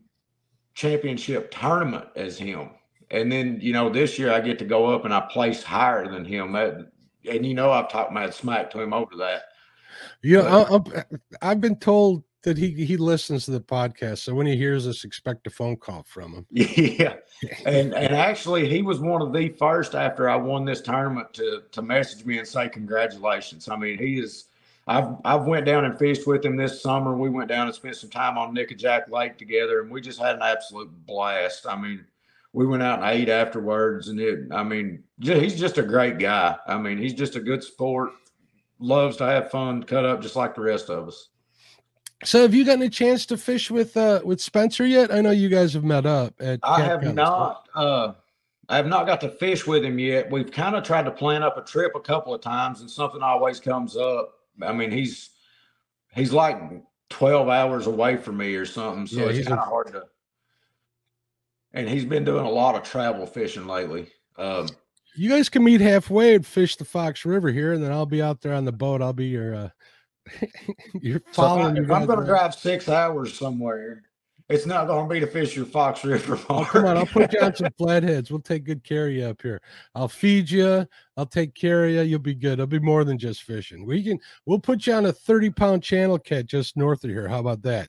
[0.74, 2.70] championship tournament as him.
[3.10, 6.08] And then, you know, this year I get to go up and I place higher
[6.08, 6.52] than him.
[6.52, 6.90] That,
[7.30, 9.44] and you know, I've talked mad smack to him over that.
[10.22, 11.06] Yeah, but,
[11.40, 14.18] I, have been told that he he listens to the podcast.
[14.18, 16.46] So when he hears us, expect a phone call from him.
[16.52, 17.16] Yeah,
[17.64, 21.62] and and actually, he was one of the first after I won this tournament to
[21.72, 23.68] to message me and say congratulations.
[23.68, 24.46] I mean, he is.
[24.86, 27.16] I've I've went down and fished with him this summer.
[27.16, 30.36] We went down and spent some time on Nickajack Lake together, and we just had
[30.36, 31.66] an absolute blast.
[31.68, 32.04] I mean,
[32.52, 34.52] we went out and ate afterwards, and it.
[34.52, 36.56] I mean, he's just a great guy.
[36.66, 38.10] I mean, he's just a good sport.
[38.78, 41.28] Loves to have fun, cut up just like the rest of us.
[42.24, 45.12] So have you gotten a chance to fish with uh with Spencer yet?
[45.12, 48.12] I know you guys have met up at I have not uh
[48.68, 50.30] I have not got to fish with him yet.
[50.30, 53.22] We've kind of tried to plan up a trip a couple of times and something
[53.22, 54.32] always comes up.
[54.62, 55.30] I mean, he's
[56.14, 56.58] he's like
[57.10, 59.06] 12 hours away from me or something.
[59.06, 60.04] So yeah, it's kind of hard to
[61.76, 64.08] and he's been doing a lot of travel fishing lately.
[64.38, 64.68] Um,
[65.14, 68.22] you guys can meet halfway and fish the Fox River here, and then I'll be
[68.22, 69.02] out there on the boat.
[69.02, 69.68] I'll be your uh
[71.00, 71.76] you're following.
[71.76, 74.02] So if, I, am going to drive six hours somewhere,
[74.48, 76.36] it's not going to be to fish your Fox River.
[76.48, 78.30] Come on, I'll put you on some flatheads.
[78.30, 79.60] We'll take good care of you up here.
[79.94, 80.84] I'll feed you.
[81.16, 82.02] I'll take care of you.
[82.02, 82.54] You'll be good.
[82.54, 83.86] It'll be more than just fishing.
[83.86, 84.18] We can.
[84.46, 87.28] We'll put you on a 30 pound channel cat just north of here.
[87.28, 87.88] How about that?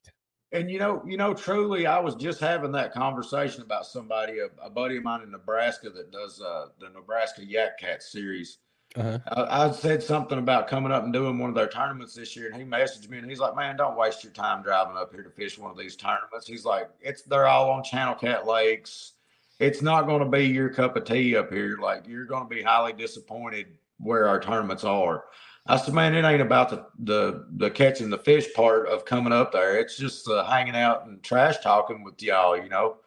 [0.54, 4.48] And you know, you know, truly, I was just having that conversation about somebody, a,
[4.66, 8.60] a buddy of mine in Nebraska that does uh, the Nebraska Yak Cat series.
[8.96, 9.20] Uh-huh.
[9.28, 12.50] I, I, said something about coming up and doing one of their tournaments this year,
[12.50, 15.24] and he messaged me and he's like, "Man, don't waste your time driving up here
[15.24, 19.14] to fish one of these tournaments." He's like, "It's they're all on Channel Cat Lakes.
[19.60, 21.78] It's not going to be your cup of tea up here.
[21.82, 23.68] Like you're going to be highly disappointed
[24.00, 25.26] where our tournaments are."
[25.70, 29.34] I said, man, it ain't about the, the the catching the fish part of coming
[29.34, 29.80] up there.
[29.80, 32.98] It's just uh, hanging out and trash talking with y'all, you know.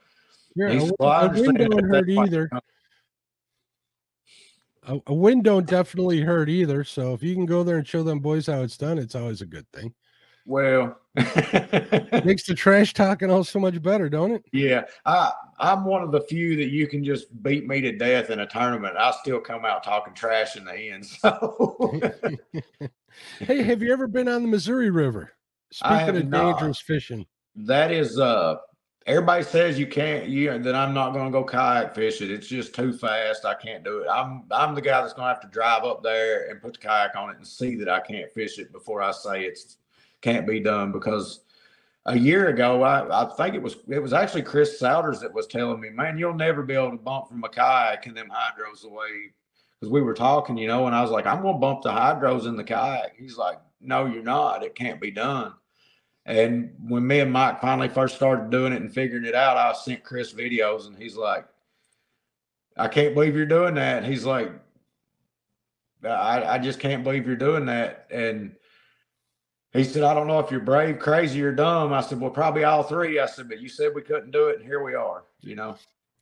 [0.54, 2.50] Yeah, said, well, I, I don't hurt either.
[4.84, 6.84] A, a win don't definitely hurt either.
[6.84, 9.42] So if you can go there and show them boys how it's done, it's always
[9.42, 9.94] a good thing.
[10.50, 14.44] Well, makes the trash talking all so much better, don't it?
[14.52, 18.30] Yeah, I I'm one of the few that you can just beat me to death
[18.30, 18.96] in a tournament.
[18.96, 21.06] I still come out talking trash in the end.
[21.20, 22.00] So,
[23.38, 25.30] hey, have you ever been on the Missouri River?
[25.70, 26.58] Speaking of not.
[26.58, 28.56] dangerous fishing, that is uh
[29.06, 32.32] everybody says you can't you that I'm not going to go kayak fish it.
[32.32, 33.44] It's just too fast.
[33.44, 34.08] I can't do it.
[34.10, 36.80] I'm I'm the guy that's going to have to drive up there and put the
[36.80, 39.76] kayak on it and see that I can't fish it before I say it's
[40.20, 41.40] can't be done because
[42.06, 45.46] a year ago, I, I think it was it was actually Chris Souders that was
[45.46, 48.84] telling me, man, you'll never be able to bump from a kayak and them hydros
[48.84, 49.32] away.
[49.78, 52.46] Because we were talking, you know, and I was like, I'm gonna bump the hydros
[52.46, 53.14] in the kayak.
[53.16, 54.62] He's like, No, you're not.
[54.62, 55.54] It can't be done.
[56.26, 59.72] And when me and Mike finally first started doing it and figuring it out, I
[59.72, 61.46] sent Chris videos and he's like,
[62.76, 64.04] I can't believe you're doing that.
[64.04, 64.52] He's like,
[66.04, 68.06] I, I just can't believe you're doing that.
[68.10, 68.54] And
[69.72, 71.92] he said, I don't know if you're brave, crazy, or dumb.
[71.92, 73.20] I said, Well, probably all three.
[73.20, 75.76] I said, But you said we couldn't do it, and here we are, you know.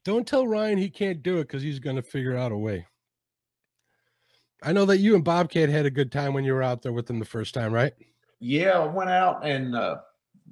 [0.04, 2.86] Don't tell Ryan he can't do it because he's going to figure out a way.
[4.62, 6.92] I know that you and Bobcat had a good time when you were out there
[6.92, 7.92] with him the first time, right?
[8.40, 9.98] Yeah, I went out and uh,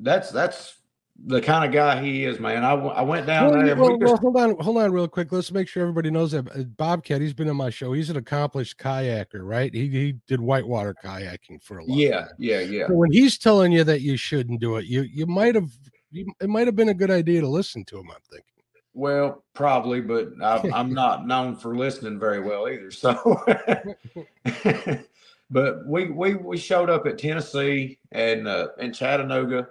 [0.01, 0.77] that's that's
[1.25, 2.65] the kind of guy he is, man.
[2.65, 3.77] I, I went down well, there.
[3.77, 5.33] Well, well, hold on, hold on, real quick.
[5.33, 7.21] Let's make sure everybody knows that uh, Bobcat.
[7.21, 7.93] He's been on my show.
[7.93, 9.73] He's an accomplished kayaker, right?
[9.75, 12.29] He he did whitewater kayaking for a long yeah, time.
[12.39, 15.55] Yeah, yeah, So when he's telling you that you shouldn't do it, you you might
[15.55, 15.71] have
[16.11, 18.11] you, it might have been a good idea to listen to him.
[18.11, 18.53] I'm thinking.
[18.93, 22.91] Well, probably, but I, I'm not known for listening very well either.
[22.91, 23.43] So,
[25.51, 29.67] but we we we showed up at Tennessee and uh, in Chattanooga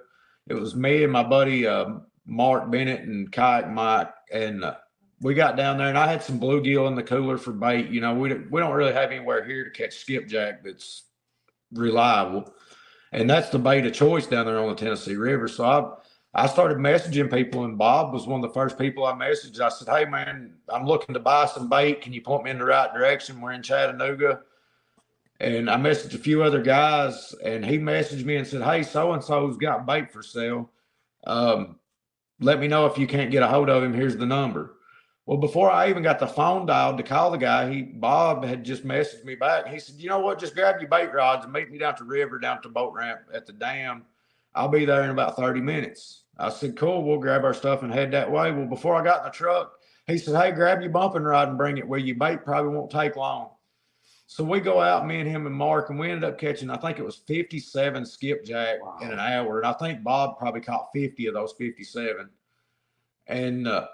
[0.48, 1.86] it was me and my buddy uh,
[2.26, 4.76] Mark Bennett and Kayak Mike, and uh,
[5.22, 7.90] we got down there, and I had some bluegill in the cooler for bait.
[7.90, 11.04] You know, we don't, we don't really have anywhere here to catch skipjack that's
[11.74, 12.54] reliable,
[13.12, 15.48] and that's the bait of choice down there on the Tennessee River.
[15.48, 19.14] So I I started messaging people, and Bob was one of the first people I
[19.14, 19.60] messaged.
[19.62, 22.02] I said, "Hey man, I'm looking to buy some bait.
[22.02, 23.42] Can you point me in the right direction?
[23.42, 24.42] We're in Chattanooga."
[25.39, 29.12] And I messaged a few other guys, and he messaged me and said, "Hey, so
[29.12, 30.71] and so's got bait for sale.
[31.28, 31.80] Um,
[32.39, 33.93] let me know if you can't get a hold of him.
[33.93, 34.78] Here's the number."
[35.26, 38.63] Well, before I even got the phone dialed to call the guy, he Bob had
[38.63, 39.67] just messaged me back.
[39.67, 40.39] He said, "You know what?
[40.39, 42.93] Just grab your bait rods and meet me down to the river, down to boat
[42.93, 44.06] ramp at the dam.
[44.54, 47.04] I'll be there in about 30 minutes." I said, "Cool.
[47.04, 49.74] We'll grab our stuff and head that way." Well, before I got in the truck,
[50.08, 52.15] he said, "Hey, grab your bumping rod and bring it with you.
[52.15, 53.50] Bait probably won't take long."
[54.28, 56.78] So we go out, me and him and Mark, and we ended up catching, I
[56.78, 58.98] think it was 57 skipjack wow.
[59.02, 59.60] in an hour.
[59.60, 62.30] And I think Bob probably caught 50 of those 57.
[63.28, 63.88] And uh,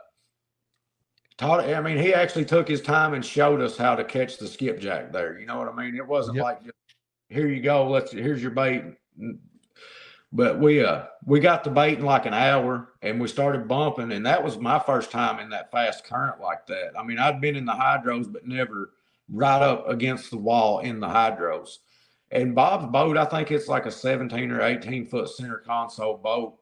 [1.37, 4.47] taught, I mean, he actually took his time and showed us how to catch the
[4.47, 5.37] skipjack there.
[5.37, 5.95] You know what I mean?
[5.95, 6.43] It wasn't yep.
[6.43, 6.59] like,
[7.27, 8.83] here you go, let's, here's your bait.
[10.31, 14.13] But we, uh, we got the bait in like an hour and we started bumping.
[14.13, 16.91] And that was my first time in that fast current like that.
[16.97, 18.91] I mean, I'd been in the hydros, but never
[19.31, 21.77] right up against the wall in the hydros.
[22.31, 26.57] And Bob's boat, I think it's like a 17 or 18 foot center console boat.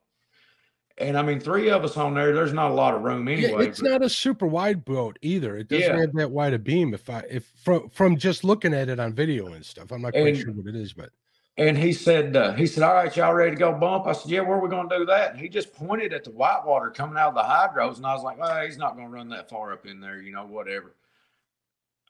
[0.98, 3.52] And I mean, three of us on there, there's not a lot of room anyway.
[3.52, 5.56] Yeah, it's but, not a super wide boat either.
[5.56, 6.02] It doesn't yeah.
[6.02, 6.94] have that wide a beam.
[6.94, 10.12] If I, if from, from just looking at it on video and stuff, I'm not
[10.12, 11.10] quite and, sure what it is, but.
[11.58, 14.08] And he said, uh, he said, all right, y'all ready to go bump?
[14.08, 15.32] I said, yeah, where are we going to do that?
[15.32, 17.98] And he just pointed at the whitewater coming out of the hydros.
[17.98, 20.22] And I was like, well, he's not going to run that far up in there,
[20.22, 20.96] you know, whatever.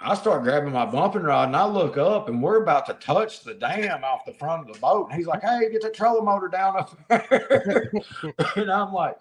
[0.02, 3.44] I start grabbing my bumping rod and I look up and we're about to touch
[3.44, 5.08] the dam off the front of the boat.
[5.10, 7.92] And he's like, Hey, get the trolling motor down up there.
[8.56, 9.18] and I'm like,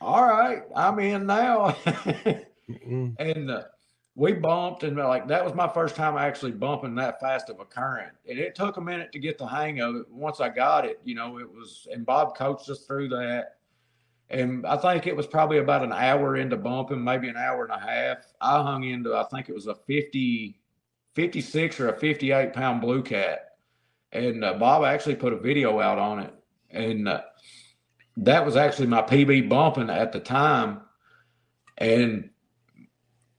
[0.00, 1.76] All right, I'm in now.
[3.18, 3.62] and uh,
[4.14, 7.64] we bumped, and like that was my first time actually bumping that fast of a
[7.64, 8.12] current.
[8.28, 10.10] And it took a minute to get the hang of it.
[10.10, 13.56] Once I got it, you know, it was, and Bob coached us through that.
[14.30, 17.72] And I think it was probably about an hour into bumping, maybe an hour and
[17.72, 18.18] a half.
[18.40, 20.60] I hung into, I think it was a 50,
[21.14, 23.56] 56 or a 58 pound blue cat.
[24.12, 26.34] And uh, Bob actually put a video out on it.
[26.70, 27.22] And uh,
[28.18, 30.82] that was actually my PB bumping at the time.
[31.76, 32.30] And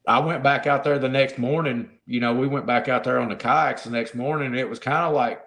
[0.05, 1.89] I went back out there the next morning.
[2.05, 4.55] You know, we went back out there on the kayaks the next morning.
[4.55, 5.41] It was kind of like,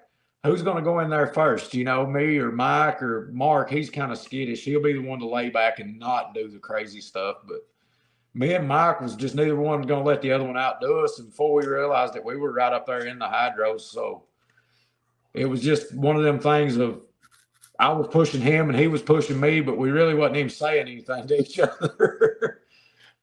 [0.45, 1.74] who's going to go in there first?
[1.74, 3.70] You know, me or Mike or Mark?
[3.70, 4.64] He's kind of skittish.
[4.64, 7.38] He'll be the one to lay back and not do the crazy stuff.
[7.49, 7.66] But
[8.34, 11.18] me and Mike was just neither one going to let the other one outdo us.
[11.18, 13.80] And before we realized that we were right up there in the hydros.
[13.80, 14.24] So
[15.32, 17.03] it was just one of them things of
[17.78, 20.88] I was pushing him and he was pushing me, but we really wasn't even saying
[20.88, 22.53] anything to each other.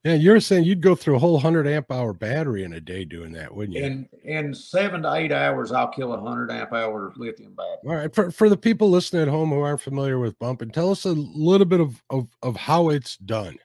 [0.04, 3.06] Yeah, you're saying you'd go through a whole hundred amp hour battery in a day
[3.06, 3.84] doing that, wouldn't you?
[3.84, 7.78] In in seven to eight hours, I'll kill a hundred amp hour lithium battery.
[7.86, 10.90] All right, for for the people listening at home who aren't familiar with bumping, tell
[10.90, 13.60] us a little bit of of, of how it's done.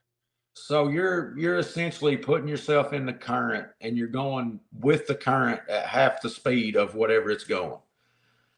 [0.52, 5.60] So you're you're essentially putting yourself in the current and you're going with the current
[5.70, 7.78] at half the speed of whatever it's going.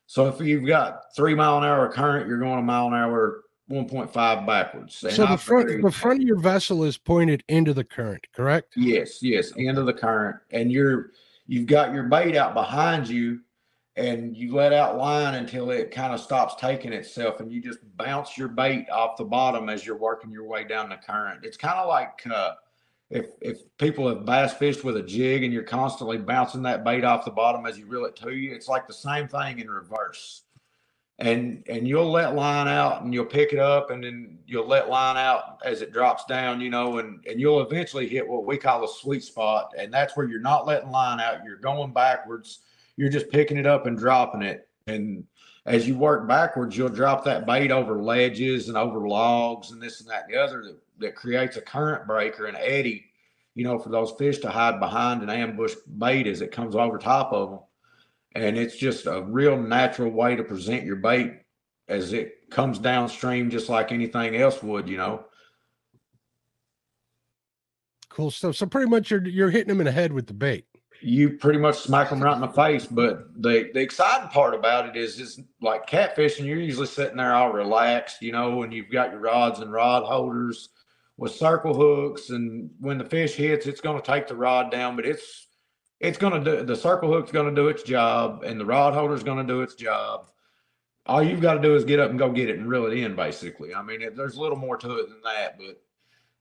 [0.06, 3.44] So if you've got three mile an hour current, you're going a mile an hour
[3.70, 5.02] 1.5 backwards.
[5.04, 8.72] And so the front, the front of your vessel is pointed into the current, correct?
[8.76, 10.36] Yes, yes, into the current.
[10.50, 11.10] And you're
[11.46, 13.40] you've got your bait out behind you
[13.96, 17.80] and you let out line until it kind of stops taking itself and you just
[17.96, 21.44] bounce your bait off the bottom as you're working your way down the current.
[21.44, 22.52] It's kind of like uh,
[23.10, 27.04] if if people have bass fished with a jig and you're constantly bouncing that bait
[27.04, 29.68] off the bottom as you reel it to you, it's like the same thing in
[29.68, 30.42] reverse.
[31.20, 34.88] And and you'll let line out and you'll pick it up and then you'll let
[34.88, 38.56] line out as it drops down, you know, and and you'll eventually hit what we
[38.56, 42.60] call a sweet spot, and that's where you're not letting line out, you're going backwards,
[42.96, 45.24] you're just picking it up and dropping it, and
[45.66, 50.00] as you work backwards, you'll drop that bait over ledges and over logs and this
[50.00, 53.04] and that and the other that that creates a current breaker and eddy,
[53.54, 56.98] you know, for those fish to hide behind an ambush bait as it comes over
[56.98, 57.58] top of them.
[58.34, 61.40] And it's just a real natural way to present your bait
[61.88, 65.24] as it comes downstream, just like anything else would, you know.
[68.10, 68.56] Cool stuff.
[68.56, 70.66] So pretty much you're you're hitting them in the head with the bait
[71.00, 72.86] you pretty much smack them right in the face.
[72.86, 76.44] But the the exciting part about it is it's like catfishing.
[76.44, 80.04] You're usually sitting there all relaxed, you know, and you've got your rods and rod
[80.04, 80.70] holders,
[81.16, 84.96] with circle hooks, and when the fish hits, it's going to take the rod down,
[84.96, 85.47] but it's
[86.00, 88.94] it's going to do the circle hook's going to do its job, and the rod
[88.94, 90.30] holder's going to do its job.
[91.06, 92.96] All you've got to do is get up and go get it and reel it
[92.96, 93.16] in.
[93.16, 95.80] Basically, I mean, it, there's a little more to it than that, but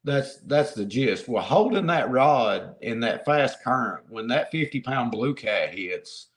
[0.04, 1.28] that's that's the gist.
[1.28, 6.28] Well, holding that rod in that fast current when that 50 pound blue cat hits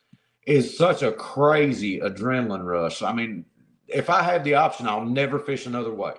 [0.46, 3.02] is such a crazy adrenaline rush.
[3.02, 3.44] I mean,
[3.86, 6.14] if I had the option, I'll never fish another way.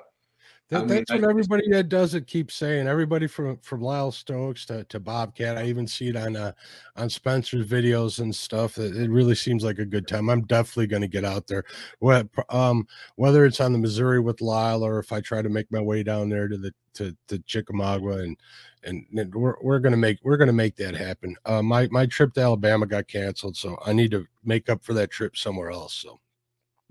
[0.72, 2.88] That, that's what everybody that does it keeps saying.
[2.88, 5.58] Everybody from from Lyle Stokes to, to Bobcat.
[5.58, 6.54] I even see it on uh,
[6.96, 8.78] on Spencer's videos and stuff.
[8.78, 10.30] It, it really seems like a good time.
[10.30, 11.66] I'm definitely going to get out there.
[12.00, 15.70] What um whether it's on the Missouri with Lyle or if I try to make
[15.74, 18.38] my way down there to the to, to Chickamauga and
[18.84, 21.36] and, and we're, we're gonna make we're gonna make that happen.
[21.46, 24.94] Uh, my my trip to Alabama got canceled, so I need to make up for
[24.94, 25.94] that trip somewhere else.
[25.96, 26.22] So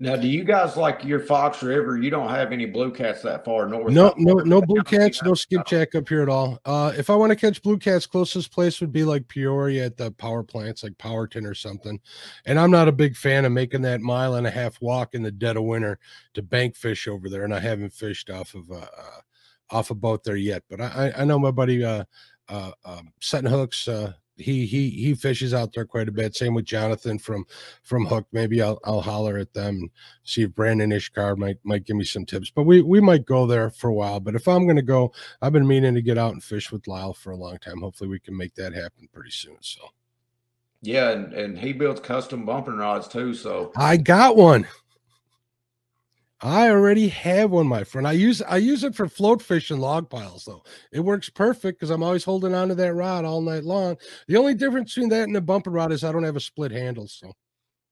[0.01, 1.95] now, do you guys like your Fox River?
[1.95, 3.93] You don't have any blue cats that far north.
[3.93, 6.57] No, no, no blue cats, no skipjack up here at all.
[6.65, 9.97] Uh, if I want to catch blue cats, closest place would be like Peoria at
[9.97, 11.99] the power plants, like Powerton or something.
[12.45, 15.21] And I'm not a big fan of making that mile and a half walk in
[15.21, 15.99] the dead of winter
[16.33, 17.43] to bank fish over there.
[17.43, 19.19] And I haven't fished off of uh, uh
[19.69, 20.63] off a boat there yet.
[20.67, 22.05] But I, I know my buddy uh,
[22.49, 23.87] uh, um, setting hooks.
[23.87, 26.35] Uh, he he he fishes out there quite a bit.
[26.35, 27.45] Same with Jonathan from
[27.83, 28.27] from Hook.
[28.31, 29.89] Maybe I'll I'll holler at them and
[30.23, 32.49] see if Brandon Ishkar might might give me some tips.
[32.49, 34.19] But we we might go there for a while.
[34.19, 37.13] But if I'm gonna go, I've been meaning to get out and fish with Lyle
[37.13, 37.81] for a long time.
[37.81, 39.57] Hopefully we can make that happen pretty soon.
[39.61, 39.81] So
[40.81, 43.33] yeah, and, and he builds custom bumping rods too.
[43.33, 44.67] So I got one.
[46.43, 48.07] I already have one, my friend.
[48.07, 50.63] I use I use it for float fishing log piles, though.
[50.91, 53.97] It works perfect because I'm always holding on to that rod all night long.
[54.27, 56.71] The only difference between that and a bumper rod is I don't have a split
[56.71, 57.07] handle.
[57.07, 57.31] So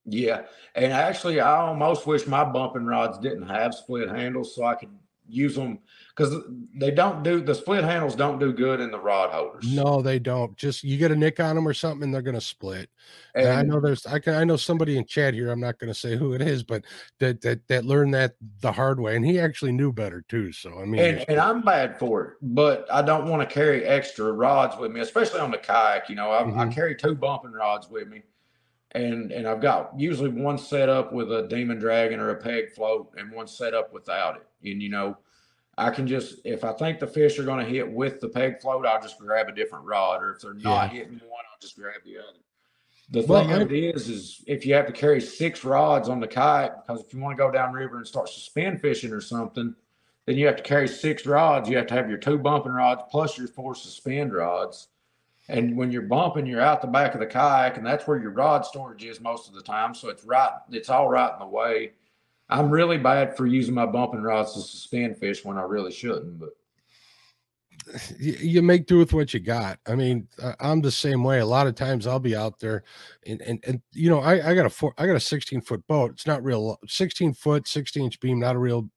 [0.04, 0.42] yeah.
[0.74, 4.90] And actually I almost wish my bumping rods didn't have split handles so I could
[5.30, 5.78] use them
[6.14, 6.34] because
[6.74, 9.72] they don't do the split handles don't do good in the rod holders.
[9.72, 10.56] No, they don't.
[10.56, 12.90] Just you get a nick on them or something, and they're going to split.
[13.34, 15.50] And, and, I know there's I can I know somebody in chat here.
[15.50, 16.84] I'm not going to say who it is, but
[17.18, 20.52] that that that learned that the hard way, and he actually knew better too.
[20.52, 23.84] So I mean, and, and I'm bad for it, but I don't want to carry
[23.84, 26.08] extra rods with me, especially on the kayak.
[26.08, 26.58] You know, I, mm-hmm.
[26.58, 28.22] I carry two bumping rods with me
[28.92, 32.72] and and I've got usually one set up with a demon dragon or a peg
[32.72, 34.46] float and one set up without it.
[34.64, 35.16] And you know,
[35.78, 38.60] I can just if I think the fish are going to hit with the peg
[38.60, 41.00] float, I'll just grab a different rod, or if they're not yeah.
[41.00, 42.38] hitting one, I'll just grab the other.
[43.12, 46.20] The well, thing of it is, is if you have to carry six rods on
[46.20, 49.20] the kayak, because if you want to go down river and start suspend fishing or
[49.20, 49.74] something,
[50.26, 51.68] then you have to carry six rods.
[51.68, 54.88] You have to have your two bumping rods plus your four suspend rods.
[55.48, 58.30] And when you're bumping, you're out the back of the kayak, and that's where your
[58.30, 59.92] rod storage is most of the time.
[59.94, 61.92] So it's right, it's all right in the way.
[62.50, 66.38] I'm really bad for using my bumping rods to suspend fish when I really shouldn't,
[66.38, 66.50] but
[68.18, 69.78] you make do with what you got.
[69.86, 70.28] I mean,
[70.58, 71.40] I'm the same way.
[71.40, 72.84] A lot of times I'll be out there
[73.26, 75.86] and, and, and you know, I, I got a four, I got a 16 foot
[75.86, 76.12] boat.
[76.12, 78.88] It's not real 16 foot, 16 inch beam, not a real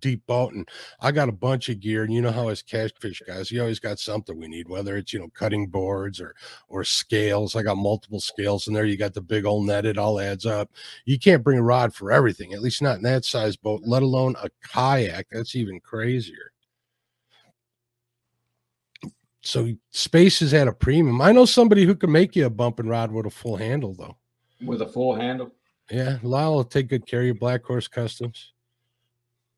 [0.00, 0.68] deep boat and
[1.00, 3.80] I got a bunch of gear and you know how as catfish guys you always
[3.80, 6.34] got something we need whether it's you know cutting boards or
[6.68, 9.98] or scales I got multiple scales in there you got the big old net it
[9.98, 10.70] all adds up.
[11.04, 14.02] You can't bring a rod for everything at least not in that size boat let
[14.02, 16.52] alone a kayak that's even crazier.
[19.42, 21.20] So space is at a premium.
[21.20, 24.16] I know somebody who can make you a bumping rod with a full handle though.
[24.64, 25.52] With a full handle?
[25.90, 28.52] Yeah Lyle will take good care of your black horse customs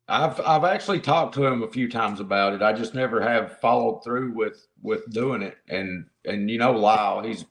[0.09, 2.61] I've I've actually talked to him a few times about it.
[2.61, 5.57] I just never have followed through with with doing it.
[5.69, 7.45] And and you know, Lyle, he's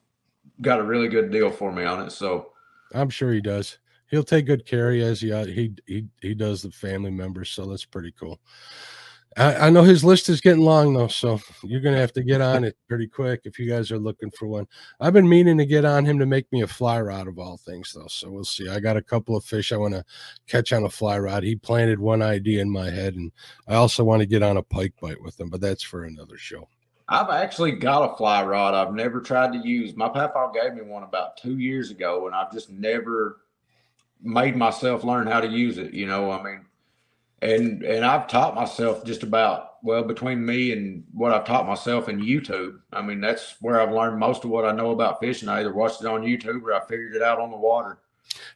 [0.60, 2.10] got a really good deal for me on it.
[2.10, 2.52] So
[2.94, 3.78] I'm sure he does.
[4.10, 7.50] He'll take good care of you as he he he he does the family members.
[7.50, 8.40] So that's pretty cool.
[9.36, 12.40] I, I, know his list is getting long though, so you're gonna have to get
[12.40, 14.66] on it pretty quick if you guys are looking for one.
[15.00, 17.58] I've been meaning to get on him to make me a fly rod of all
[17.58, 18.68] things though, so we'll see.
[18.68, 20.04] I got a couple of fish I want to
[20.46, 21.42] catch on a fly rod.
[21.44, 23.30] He planted one idea in my head, and
[23.68, 26.36] I also want to get on a pike bite with him, but that's for another
[26.36, 26.68] show.
[27.08, 29.96] I've actually got a fly rod I've never tried to use.
[29.96, 33.40] My papa gave me one about two years ago, and I've just never
[34.22, 35.94] made myself learn how to use it.
[35.94, 36.66] You know, I mean,
[37.42, 42.08] and and I've taught myself just about well between me and what I've taught myself
[42.08, 42.78] in YouTube.
[42.92, 45.48] I mean, that's where I've learned most of what I know about fishing.
[45.48, 48.00] I either watched it on YouTube or I figured it out on the water.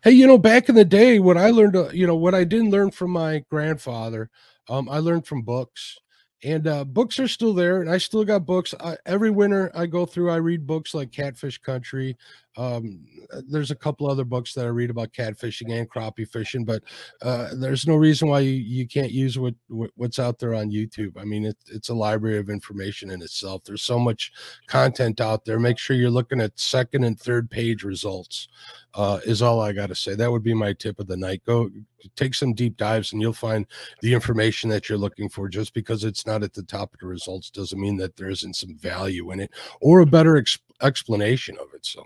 [0.02, 2.44] Hey, you know, back in the day, what I learned, uh, you know, what I
[2.44, 4.30] didn't learn from my grandfather,
[4.68, 5.98] um, I learned from books
[6.44, 9.86] and uh, books are still there and i still got books I, every winter i
[9.86, 12.16] go through i read books like catfish country
[12.56, 13.04] um,
[13.48, 16.82] there's a couple other books that i read about catfishing and crappie fishing but
[17.22, 20.70] uh, there's no reason why you, you can't use what, what, what's out there on
[20.70, 24.32] youtube i mean it, it's a library of information in itself there's so much
[24.66, 28.48] content out there make sure you're looking at second and third page results
[28.94, 30.14] uh, is all I got to say.
[30.14, 31.42] That would be my tip of the night.
[31.46, 31.70] Go
[32.16, 33.66] take some deep dives and you'll find
[34.00, 35.48] the information that you're looking for.
[35.48, 38.56] Just because it's not at the top of the results doesn't mean that there isn't
[38.56, 39.50] some value in it
[39.80, 41.86] or a better ex- explanation of it.
[41.86, 42.04] So,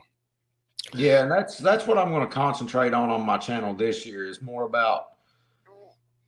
[0.94, 4.26] yeah, and that's that's what I'm going to concentrate on on my channel this year
[4.26, 5.08] is more about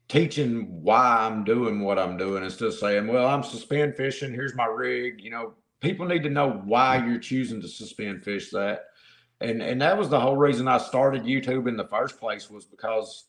[0.09, 4.33] teaching why I'm doing what I'm doing instead of saying, well, I'm suspend fishing.
[4.33, 5.21] Here's my rig.
[5.21, 7.11] You know, people need to know why mm-hmm.
[7.11, 8.87] you're choosing to suspend fish that
[9.41, 12.65] and and that was the whole reason I started YouTube in the first place was
[12.65, 13.27] because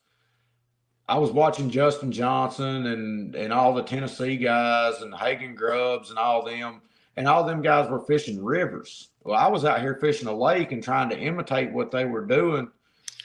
[1.08, 6.20] I was watching Justin Johnson and and all the Tennessee guys and Hagen Grubbs and
[6.20, 6.82] all them
[7.18, 9.10] and all them guys were fishing rivers.
[9.24, 12.26] Well, I was out here fishing a lake and trying to imitate what they were
[12.26, 12.70] doing,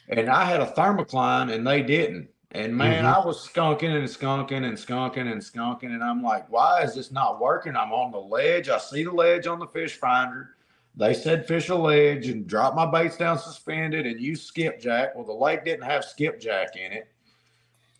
[0.08, 2.28] and I had a thermocline and they didn't.
[2.52, 3.14] And man, mm-hmm.
[3.14, 7.10] I was skunking and skunking and skunking and skunking, and I'm like, why is this
[7.10, 7.74] not working?
[7.76, 8.68] I'm on the ledge.
[8.68, 10.54] I see the ledge on the fish finder
[10.96, 15.14] they said fish a ledge and drop my baits down suspended and use skipjack.
[15.14, 17.08] Well, the lake didn't have skipjack in it.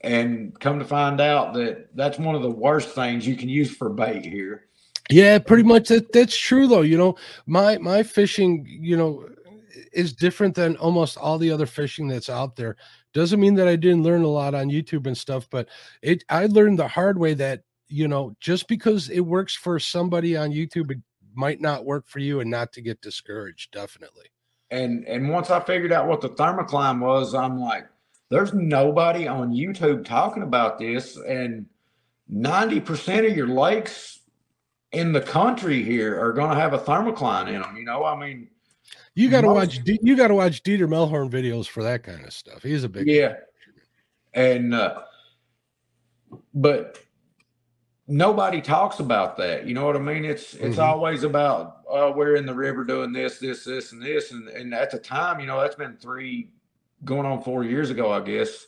[0.03, 3.75] And come to find out that that's one of the worst things you can use
[3.75, 4.67] for bait here.
[5.11, 6.83] Yeah, pretty much that that's true though.
[6.83, 9.29] You know, my my fishing, you know,
[9.93, 12.77] is different than almost all the other fishing that's out there.
[13.13, 15.69] Doesn't mean that I didn't learn a lot on YouTube and stuff, but
[16.03, 20.37] it I learned the hard way that you know just because it works for somebody
[20.37, 20.99] on YouTube it
[21.35, 24.27] might not work for you and not to get discouraged definitely
[24.71, 27.87] and and once i figured out what the thermocline was i'm like
[28.31, 31.67] there's nobody on youtube talking about this and
[32.33, 34.21] 90% of your lakes
[34.95, 38.19] in the country here are going to have a thermocline in them you know i
[38.19, 38.49] mean
[39.15, 42.33] you got to watch you got to watch dieter melhorn videos for that kind of
[42.33, 43.35] stuff he's a big yeah
[44.35, 45.03] and uh
[46.55, 46.99] but
[48.07, 49.67] nobody talks about that.
[49.67, 50.25] You know what I mean?
[50.25, 50.81] It's it's mm-hmm.
[50.81, 54.75] always about oh, we're in the river doing this, this, this, and this, and and
[54.75, 56.51] at the time, you know, that's been three
[57.05, 58.67] going on four years ago, I guess.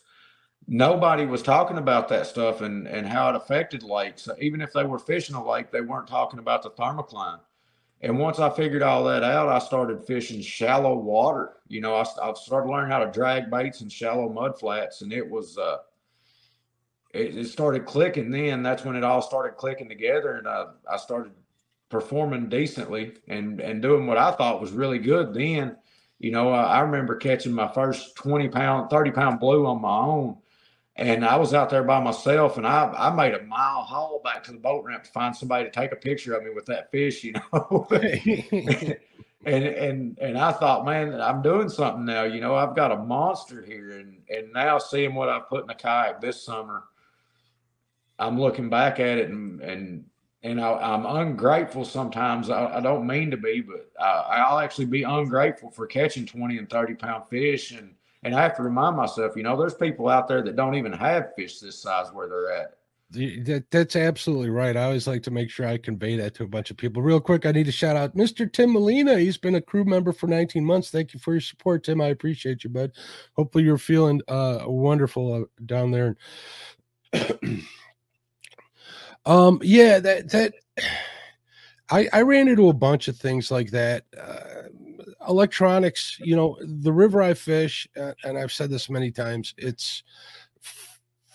[0.67, 4.27] Nobody was talking about that stuff and and how it affected lakes.
[4.39, 7.39] Even if they were fishing a lake, they weren't talking about the thermocline.
[8.01, 11.53] And once I figured all that out, I started fishing shallow water.
[11.67, 15.11] You know, I, I started learning how to drag baits in shallow mud flats, and
[15.11, 15.77] it was uh,
[17.13, 18.29] it, it, started clicking.
[18.29, 21.31] Then that's when it all started clicking together, and I I started
[21.89, 25.33] performing decently and and doing what I thought was really good.
[25.33, 25.77] Then,
[26.19, 29.97] you know, I, I remember catching my first twenty pound, thirty pound blue on my
[29.97, 30.37] own
[30.97, 34.43] and I was out there by myself, and I I made a mile haul back
[34.45, 36.91] to the boat ramp to find somebody to take a picture of me with that
[36.91, 37.87] fish, you know.
[39.45, 42.23] and and and I thought, man, I'm doing something now.
[42.23, 45.67] You know, I've got a monster here, and and now seeing what I put in
[45.67, 46.85] the kayak this summer,
[48.17, 50.05] I'm looking back at it, and and
[50.41, 52.49] and I, am ungrateful sometimes.
[52.49, 56.57] I, I, don't mean to be, but I, I'll actually be ungrateful for catching 20
[56.57, 57.93] and 30 pound fish and
[58.27, 60.91] and I have to remind myself, you know, there's people out there that don't even
[60.91, 62.73] have fish this size where they're at.
[63.09, 64.75] That, that's absolutely right.
[64.75, 67.01] I always like to make sure I convey that to a bunch of people.
[67.01, 68.51] Real quick, I need to shout out Mr.
[68.51, 69.17] Tim Molina.
[69.17, 70.89] He's been a crew member for 19 months.
[70.89, 72.01] Thank you for your support, Tim.
[72.01, 72.91] I appreciate you, bud.
[73.37, 76.17] Hopefully, you're feeling uh, wonderful uh, down there.
[79.25, 80.53] um, yeah, that that
[81.89, 84.03] I I ran into a bunch of things like that.
[84.19, 84.67] Uh,
[85.27, 90.03] electronics, you know, the river I fish, and I've said this many times, it's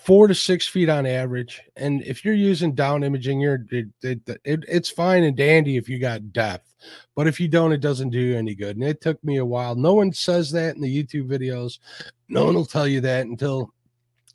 [0.05, 1.61] four to six feet on average.
[1.77, 5.89] And if you're using down imaging, you're it, it, it, it's fine and dandy if
[5.89, 6.75] you got depth,
[7.15, 8.77] but if you don't, it doesn't do you any good.
[8.77, 9.77] And it took me a while.
[9.77, 11.79] No one says that in the YouTube videos.
[12.29, 13.73] No one will tell you that until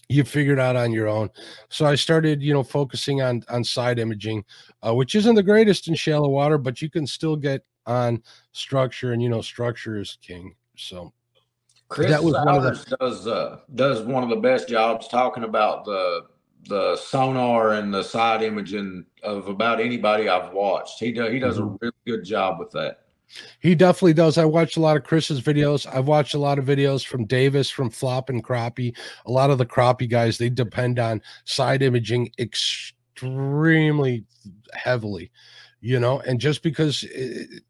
[0.10, 1.30] you figured out on your own.
[1.70, 4.46] So I started, you know, focusing on on side imaging,
[4.82, 8.22] uh, which isn't the greatest in shallow water, but you can still get on
[8.52, 10.56] structure, and you know, structure is king.
[10.76, 11.12] So
[11.90, 15.44] Chris that was one of the, does uh, does one of the best jobs talking
[15.44, 16.26] about the
[16.68, 21.00] the sonar and the side imaging of about anybody I've watched.
[21.00, 21.76] He does he does mm-hmm.
[21.76, 23.00] a really good job with that.
[23.60, 24.38] He definitely does.
[24.38, 25.86] I watched a lot of Chris's videos.
[25.94, 28.96] I've watched a lot of videos from Davis, from Flop and Crappie.
[29.26, 34.24] A lot of the Crappie guys, they depend on side imaging extremely
[34.74, 35.30] heavily,
[35.82, 37.64] you know, and just because it,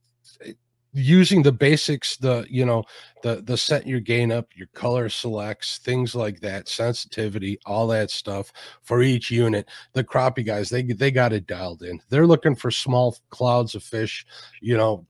[0.93, 2.83] using the basics the you know
[3.21, 8.09] the the set your gain up your color selects things like that sensitivity all that
[8.09, 12.55] stuff for each unit the crappie guys they they got it dialed in they're looking
[12.55, 14.25] for small clouds of fish
[14.61, 15.05] you know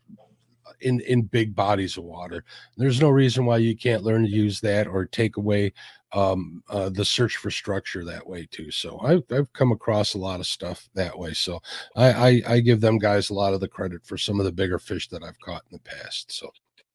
[0.82, 2.44] in in big bodies of water.
[2.78, 5.74] There's no reason why you can't learn to use that or take away
[6.14, 8.72] um, uh, the search for structure that way too.
[8.72, 11.34] So I've, I've come across a lot of stuff that way.
[11.34, 11.62] So
[11.96, 14.52] I, I I give them guys a lot of the credit for some of the
[14.52, 16.32] bigger fish that I've caught in the past.
[16.32, 16.52] So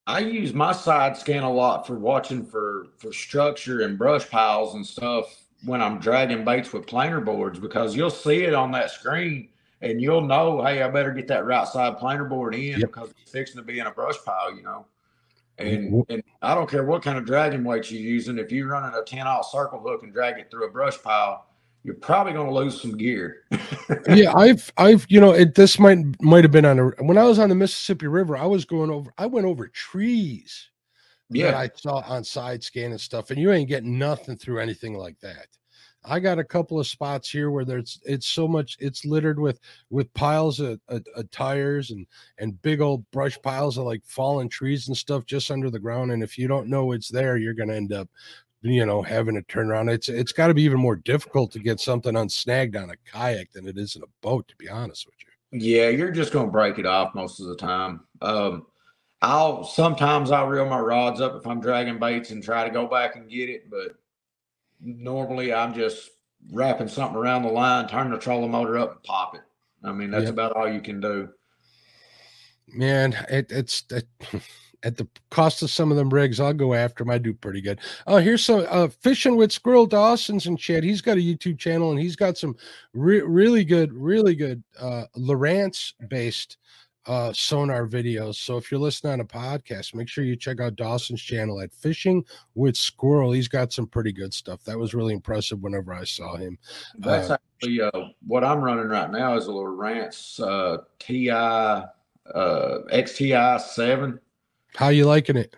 [0.06, 4.74] I use my side scan a lot for watching for for structure and brush piles
[4.74, 8.90] and stuff when I'm dragging baits with planer boards because you'll see it on that
[8.90, 9.48] screen
[9.80, 12.80] and you'll know, hey, I better get that right side planer board in yep.
[12.80, 14.86] because it's fixing to be in a brush pile, you know.
[15.58, 16.12] And mm-hmm.
[16.12, 18.38] and I don't care what kind of dragging weight you're using.
[18.38, 21.46] If you're running a 10 aught circle hook and drag it through a brush pile,
[21.84, 23.44] you're probably going to lose some gear.
[24.08, 25.54] yeah, I've I've you know it.
[25.54, 28.36] This might might have been on a when I was on the Mississippi River.
[28.36, 29.12] I was going over.
[29.18, 30.68] I went over trees.
[31.28, 34.94] Yeah, I saw on side scan and stuff, and you ain't getting nothing through anything
[34.94, 35.46] like that.
[36.04, 39.60] I got a couple of spots here where there's it's so much it's littered with
[39.90, 42.06] with piles of, of, of, tires and
[42.38, 46.10] and big old brush piles of like fallen trees and stuff just under the ground.
[46.10, 48.08] And if you don't know it's there, you're gonna end up,
[48.62, 49.90] you know, having to turn around.
[49.90, 53.52] It's it's got to be even more difficult to get something unsnagged on a kayak
[53.52, 55.60] than it is in a boat, to be honest with you.
[55.60, 58.00] Yeah, you're just gonna break it off most of the time.
[58.20, 58.66] Um,
[59.20, 62.88] I'll sometimes I'll reel my rods up if I'm dragging baits and try to go
[62.88, 63.92] back and get it, but
[64.82, 66.10] normally I'm just
[66.50, 69.42] wrapping something around the line, turn the trolling motor up and pop it.
[69.84, 70.32] I mean, that's yep.
[70.32, 71.28] about all you can do.
[72.68, 74.06] Man, it, it's it,
[74.82, 77.10] at the cost of some of them rigs, I'll go after them.
[77.10, 77.80] I do pretty good.
[78.06, 80.84] Oh, uh, here's some uh, fishing with Squirrel Dawson's and Chad.
[80.84, 82.56] He's got a YouTube channel and he's got some
[82.92, 86.58] re- really good, really good uh, Lowrance based
[87.06, 88.36] uh, sonar videos.
[88.36, 91.72] So if you're listening on a podcast, make sure you check out Dawson's channel at
[91.72, 92.24] Fishing
[92.54, 93.32] with Squirrel.
[93.32, 94.62] He's got some pretty good stuff.
[94.64, 96.58] That was really impressive whenever I saw him.
[96.98, 101.86] That's uh, actually uh, what I'm running right now is a Lowrance uh, TI uh,
[102.34, 104.20] XTI seven.
[104.76, 105.56] How you liking it?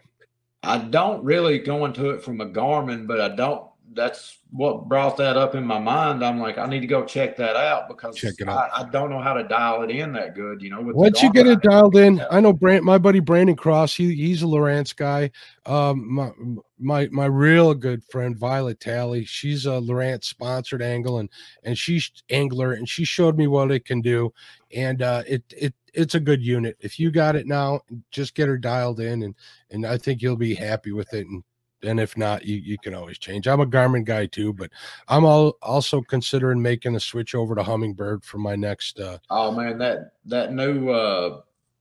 [0.62, 5.16] I don't really go into it from a Garmin, but I don't that's what brought
[5.16, 6.24] that up in my mind.
[6.24, 8.70] I'm like, I need to go check that out because check it out.
[8.72, 10.62] I, I don't know how to dial it in that good.
[10.62, 13.96] You know, once you get it dialed in, I know Brand, my buddy Brandon Cross.
[13.96, 15.30] He he's a Lowrance guy.
[15.66, 16.30] Um, my
[16.78, 19.24] my my real good friend Violet Talley.
[19.24, 21.28] She's a Lowrance sponsored angle and
[21.62, 24.32] and she's angler and she showed me what it can do,
[24.74, 26.76] and uh, it it it's a good unit.
[26.80, 27.80] If you got it now,
[28.10, 29.34] just get her dialed in, and
[29.70, 31.26] and I think you'll be happy with it.
[31.26, 31.42] And
[31.84, 33.46] and if not, you, you can always change.
[33.46, 34.70] I'm a Garmin guy too, but
[35.08, 39.00] I'm all, also considering making a switch over to Humminbird for my next.
[39.00, 41.40] uh Oh man, that that new uh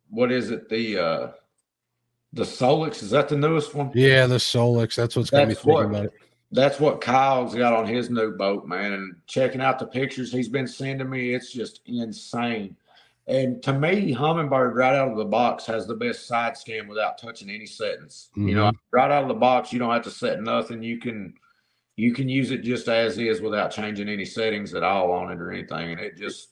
[0.09, 0.69] what is it?
[0.69, 1.31] The uh
[2.33, 3.91] the Solix is that the newest one?
[3.93, 4.95] Yeah, the Solix.
[4.95, 6.13] That's what's got me thinking what, about it.
[6.51, 8.93] That's what Kyle's got on his new boat, man.
[8.93, 12.75] And checking out the pictures he's been sending me, it's just insane.
[13.27, 17.17] And to me, Humminbird right out of the box has the best side scan without
[17.17, 18.29] touching any settings.
[18.31, 18.49] Mm-hmm.
[18.49, 18.77] You know, mm-hmm.
[18.91, 20.83] right out of the box, you don't have to set nothing.
[20.83, 21.33] You can
[21.95, 25.39] you can use it just as is without changing any settings at all on it
[25.39, 25.91] or anything.
[25.91, 26.49] And it just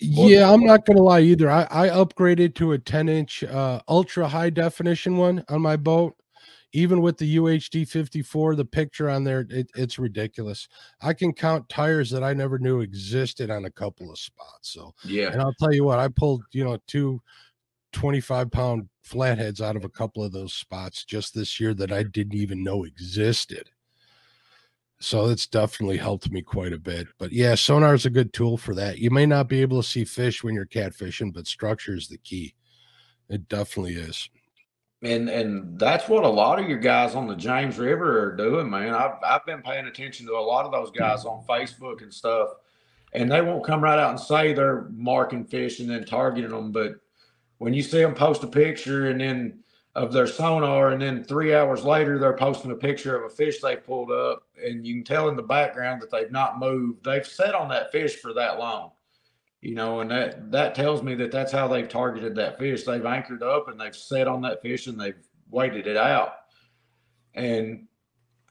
[0.00, 1.50] yeah, I'm not gonna lie either.
[1.50, 6.16] I, I upgraded to a 10 inch uh, ultra high definition one on my boat
[6.72, 10.68] even with the UHD 54, the picture on there, it, it's ridiculous.
[11.00, 14.70] I can count tires that I never knew existed on a couple of spots.
[14.70, 15.32] So, yeah.
[15.32, 17.20] And I'll tell you what, I pulled, you know, two
[17.92, 22.04] 25 pound flatheads out of a couple of those spots just this year that I
[22.04, 23.68] didn't even know existed.
[25.00, 27.08] So it's definitely helped me quite a bit.
[27.18, 28.98] But yeah, sonar is a good tool for that.
[28.98, 32.18] You may not be able to see fish when you're catfishing, but structure is the
[32.18, 32.54] key.
[33.28, 34.28] It definitely is
[35.02, 38.68] and and that's what a lot of your guys on the James River are doing,
[38.68, 38.94] man.
[38.94, 42.50] I've I've been paying attention to a lot of those guys on Facebook and stuff,
[43.12, 46.72] and they won't come right out and say they're marking fish and then targeting them,
[46.72, 46.96] but
[47.58, 49.58] when you see them post a picture and then
[49.94, 53.60] of their sonar, and then three hours later they're posting a picture of a fish
[53.60, 57.04] they pulled up, and you can tell in the background that they've not moved.
[57.04, 58.92] They've sat on that fish for that long
[59.60, 62.84] you know, and that that tells me that that's how they've targeted that fish.
[62.84, 66.32] They've anchored up and they've set on that fish and they've waited it out.
[67.34, 67.86] And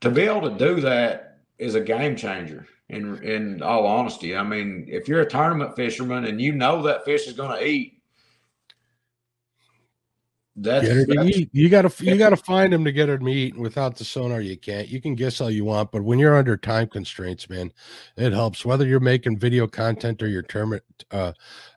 [0.02, 2.68] to be able to do that is a game changer.
[2.90, 7.06] In in all honesty, I mean, if you're a tournament fisherman and you know that
[7.06, 7.99] fish is going to eat,
[10.56, 11.50] that's, get her to eat.
[11.54, 13.58] You gotta you gotta find them to get her to eat.
[13.58, 14.88] Without the sonar, you can't.
[14.88, 17.72] You can guess all you want, but when you're under time constraints, man,
[18.18, 18.66] it helps.
[18.66, 21.34] Whether you're making video content or you're tournament uh,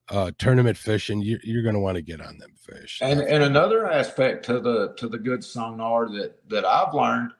[0.09, 2.99] uh, tournament fishing, you, you're going to want to get on them fish.
[3.03, 7.33] And and another aspect to the to the good sonar that that I've learned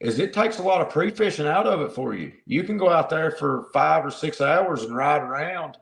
[0.00, 2.32] is it takes a lot of pre fishing out of it for you.
[2.44, 5.76] You can go out there for five or six hours and ride around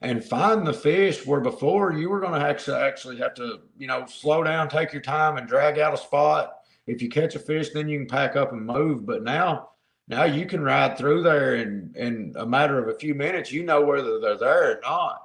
[0.00, 3.86] and find the fish where before you were going to actually actually have to you
[3.86, 6.52] know slow down take your time and drag out a spot.
[6.86, 9.70] If you catch a fish then you can pack up and move but now
[10.08, 13.64] now you can ride through there and in a matter of a few minutes you
[13.64, 15.22] know whether they're there or not.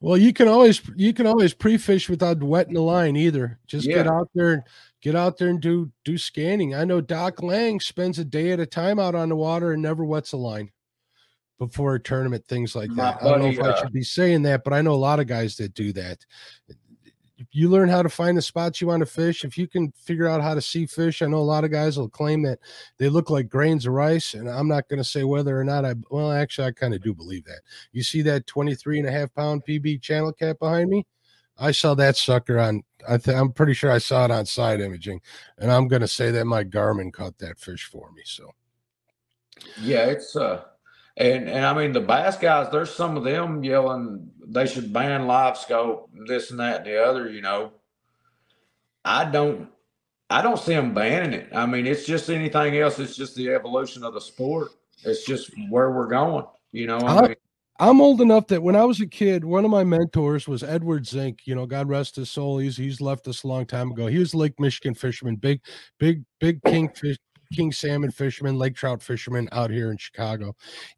[0.00, 3.58] Well you can always you can always pre-fish without wetting the line either.
[3.66, 3.96] Just yeah.
[3.96, 4.62] get out there and
[5.00, 6.74] get out there and do do scanning.
[6.74, 9.82] I know doc lang spends a day at a time out on the water and
[9.82, 10.70] never wets a line
[11.58, 13.22] before a tournament, things like that.
[13.22, 15.20] I don't know if uh, I should be saying that, but I know a lot
[15.20, 16.24] of guys that do that.
[17.50, 19.44] You learn how to find the spots you want to fish.
[19.44, 21.98] If you can figure out how to see fish, I know a lot of guys
[21.98, 22.58] will claim that
[22.98, 24.34] they look like grains of rice.
[24.34, 27.02] And I'm not going to say whether or not I, well, actually, I kind of
[27.02, 27.60] do believe that.
[27.92, 31.06] You see that 23 and a half pound PB channel cat behind me?
[31.58, 34.80] I saw that sucker on, I th- I'm pretty sure I saw it on side
[34.80, 35.20] imaging.
[35.58, 38.22] And I'm going to say that my Garmin caught that fish for me.
[38.24, 38.52] So,
[39.80, 40.64] yeah, it's, uh,
[41.16, 45.26] and and I mean the bass guys, there's some of them yelling they should ban
[45.26, 47.72] live scope, this and that and the other, you know.
[49.04, 49.68] I don't
[50.30, 51.48] I don't see them banning it.
[51.54, 52.98] I mean, it's just anything else.
[52.98, 54.70] It's just the evolution of the sport.
[55.04, 56.98] It's just where we're going, you know.
[56.98, 57.34] I mean,
[57.78, 61.06] I'm old enough that when I was a kid, one of my mentors was Edward
[61.06, 61.40] Zink.
[61.44, 62.58] You know, God rest his soul.
[62.58, 64.06] He's he's left us a long time ago.
[64.06, 65.60] He was Lake Michigan fisherman, big,
[65.98, 67.18] big, big kingfish
[67.52, 70.54] king salmon fisherman, lake trout fisherman out here in Chicago.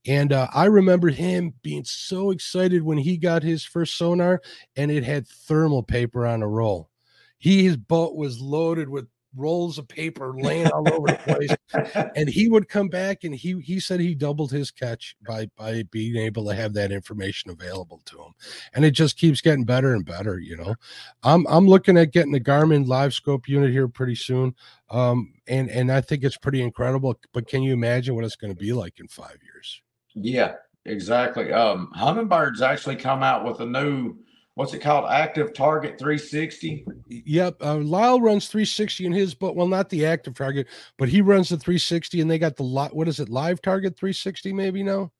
[0.06, 4.40] And uh, I remember him being so excited when he got his first sonar
[4.76, 6.90] and it had thermal paper on a roll.
[7.38, 9.06] He, his boat was loaded with
[9.36, 12.08] rolls of paper laying all over the place.
[12.16, 15.82] and he would come back and he he said he doubled his catch by by
[15.90, 18.32] being able to have that information available to him.
[18.74, 20.74] And it just keeps getting better and better, you know.
[21.22, 24.54] I'm I'm looking at getting the Garmin live scope unit here pretty soon.
[24.90, 28.52] Um and and I think it's pretty incredible, but can you imagine what it's going
[28.52, 29.82] to be like in 5 years?
[30.14, 31.52] Yeah, exactly.
[31.52, 34.16] Um Humminbird's actually come out with a new
[34.56, 35.08] what's it called?
[35.10, 36.86] Active Target 360.
[37.08, 37.56] Yep.
[37.62, 40.66] Uh, Lyle runs 360 in his, but well, not the active target,
[40.98, 42.96] but he runs the 360, and they got the lot.
[42.96, 43.28] What is it?
[43.28, 45.12] Live Target 360, maybe no.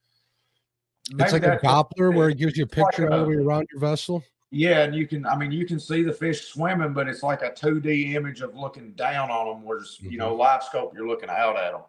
[1.11, 3.37] Maybe it's like a Doppler where it gives you a picture like all the way
[3.37, 4.24] around your vessel.
[4.51, 7.43] Yeah, and you can, I mean, you can see the fish swimming, but it's like
[7.43, 10.12] a 2D image of looking down on them, whereas, mm-hmm.
[10.12, 11.82] you know, live scope, you're looking out at them.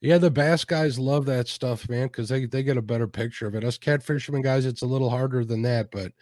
[0.00, 3.46] Yeah, the bass guys love that stuff, man, because they, they get a better picture
[3.46, 3.64] of it.
[3.64, 5.90] Us catfishermen guys, it's a little harder than that.
[5.90, 6.12] But,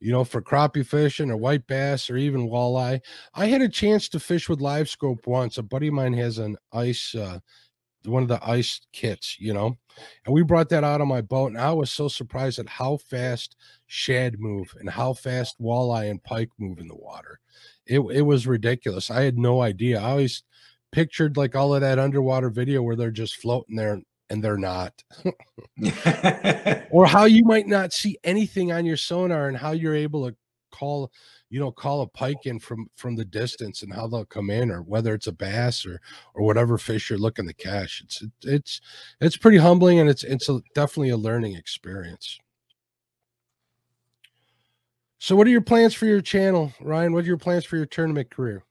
[0.00, 3.00] you know, for crappie fishing or white bass or even walleye,
[3.34, 5.58] I had a chance to fish with live scope once.
[5.58, 7.38] A buddy of mine has an ice, uh,
[8.04, 9.76] one of the ice kits, you know,
[10.24, 11.52] and we brought that out on my boat.
[11.52, 16.22] And I was so surprised at how fast shad move and how fast walleye and
[16.22, 17.40] pike move in the water.
[17.86, 19.10] It, it was ridiculous.
[19.10, 20.00] I had no idea.
[20.00, 20.44] I always
[20.92, 24.92] pictured like all of that underwater video where they're just floating there and they're not.
[26.90, 30.36] or how you might not see anything on your sonar and how you're able to
[30.70, 31.10] call
[31.50, 34.70] you know call a pike in from from the distance and how they'll come in
[34.70, 36.00] or whether it's a bass or
[36.34, 38.02] or whatever fish you're looking to catch.
[38.04, 38.80] It's it's
[39.20, 42.38] it's pretty humbling and it's it's a, definitely a learning experience.
[45.18, 47.12] So what are your plans for your channel ryan?
[47.12, 48.64] What are your plans for your tournament career?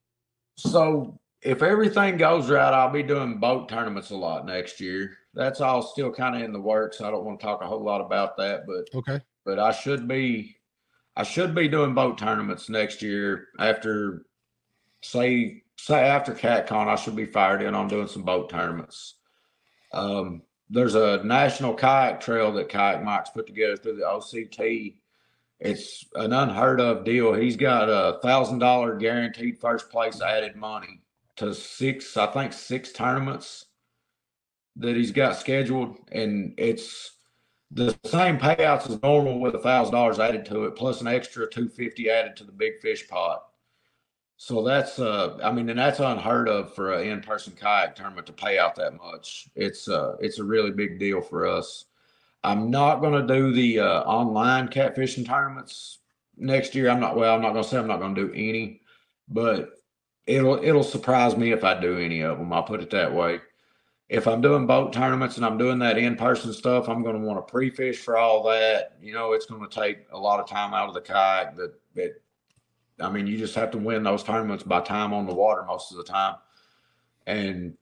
[0.55, 5.61] So if everything goes right i'll be doing boat tournaments a lot next year that's
[5.61, 8.01] all still kind of in the works i don't want to talk a whole lot
[8.01, 10.55] about that but okay but i should be
[11.19, 14.25] I should be doing boat tournaments next year after
[15.01, 19.15] say say after CatCon, I should be fired in on doing some boat tournaments.
[19.91, 24.95] Um, there's a national kayak trail that Kayak Mike's put together through the OCT.
[25.59, 27.33] It's an unheard of deal.
[27.33, 31.01] He's got a thousand dollar guaranteed first place added money
[31.39, 33.65] to six, I think six tournaments
[34.77, 37.17] that he's got scheduled, and it's
[37.71, 41.49] the same payouts as normal with a thousand dollars added to it, plus an extra
[41.49, 43.43] two fifty added to the big fish pot.
[44.37, 48.33] So that's uh, I mean, and that's unheard of for an in-person kayak tournament to
[48.33, 49.49] pay out that much.
[49.55, 51.85] It's uh, it's a really big deal for us.
[52.43, 55.99] I'm not going to do the uh, online catfishing tournaments
[56.37, 56.89] next year.
[56.89, 57.35] I'm not well.
[57.35, 58.81] I'm not going to say I'm not going to do any,
[59.27, 59.78] but
[60.29, 62.53] it'll it'll surprise me if I do any of them.
[62.53, 63.41] I'll put it that way
[64.09, 67.25] if I'm doing boat tournaments and I'm doing that in person stuff, I'm going to
[67.25, 68.97] want to pre fish for all that.
[69.01, 71.55] You know, it's going to take a lot of time out of the kayak.
[71.55, 72.21] That, that,
[72.99, 75.91] I mean, you just have to win those tournaments by time on the water most
[75.91, 76.35] of the time.
[77.27, 77.77] And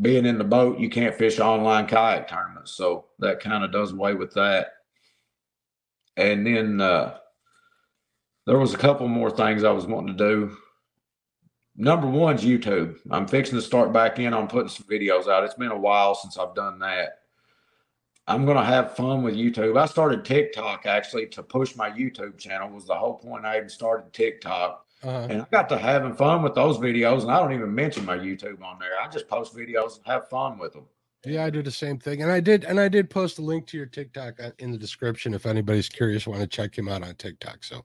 [0.00, 2.70] being in the boat, you can't fish online kayak tournaments.
[2.72, 4.74] So that kind of does away with that.
[6.16, 7.16] And then uh,
[8.46, 10.56] there was a couple more things I was wanting to do
[11.76, 12.98] number one's YouTube.
[13.10, 15.44] I'm fixing to start back in on putting some videos out.
[15.44, 17.20] It's been a while since I've done that.
[18.26, 19.78] I'm going to have fun with YouTube.
[19.78, 23.68] I started TikTok actually to push my YouTube channel was the whole point I even
[23.68, 24.86] started TikTok.
[25.02, 25.26] Uh-huh.
[25.28, 28.16] And I got to having fun with those videos and I don't even mention my
[28.16, 28.92] YouTube on there.
[29.02, 30.86] I just post videos and have fun with them.
[31.26, 32.22] Yeah, I do the same thing.
[32.22, 34.78] And I did and I did post a link to your TikTok uh, in the
[34.78, 37.64] description if anybody's curious want to check him out on TikTok.
[37.64, 37.84] So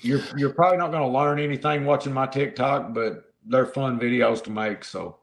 [0.00, 4.42] you're you're probably not going to learn anything watching my TikTok, but they're fun videos
[4.44, 4.84] to make.
[4.84, 5.18] So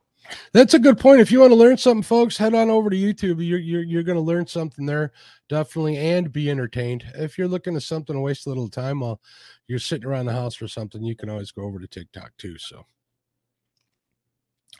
[0.54, 1.22] that's a good point.
[1.22, 3.46] If you want to learn something, folks, head on over to YouTube.
[3.46, 5.12] You're you're, you're going to learn something there,
[5.48, 7.06] definitely, and be entertained.
[7.16, 9.20] If you're looking at something to waste a little time while
[9.68, 12.58] you're sitting around the house for something, you can always go over to TikTok too.
[12.58, 12.86] So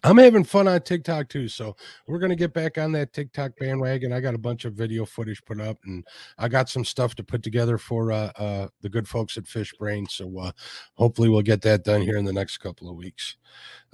[0.04, 1.48] I'm having fun on TikTok too.
[1.48, 1.76] So
[2.08, 4.14] we're going to get back on that TikTok bandwagon.
[4.14, 6.06] I got a bunch of video footage put up and
[6.38, 10.10] I got some stuff to put together for uh, uh, the good folks at Fishbrain.
[10.10, 10.52] So uh,
[10.96, 13.38] hopefully we'll get that done here in the next couple of weeks.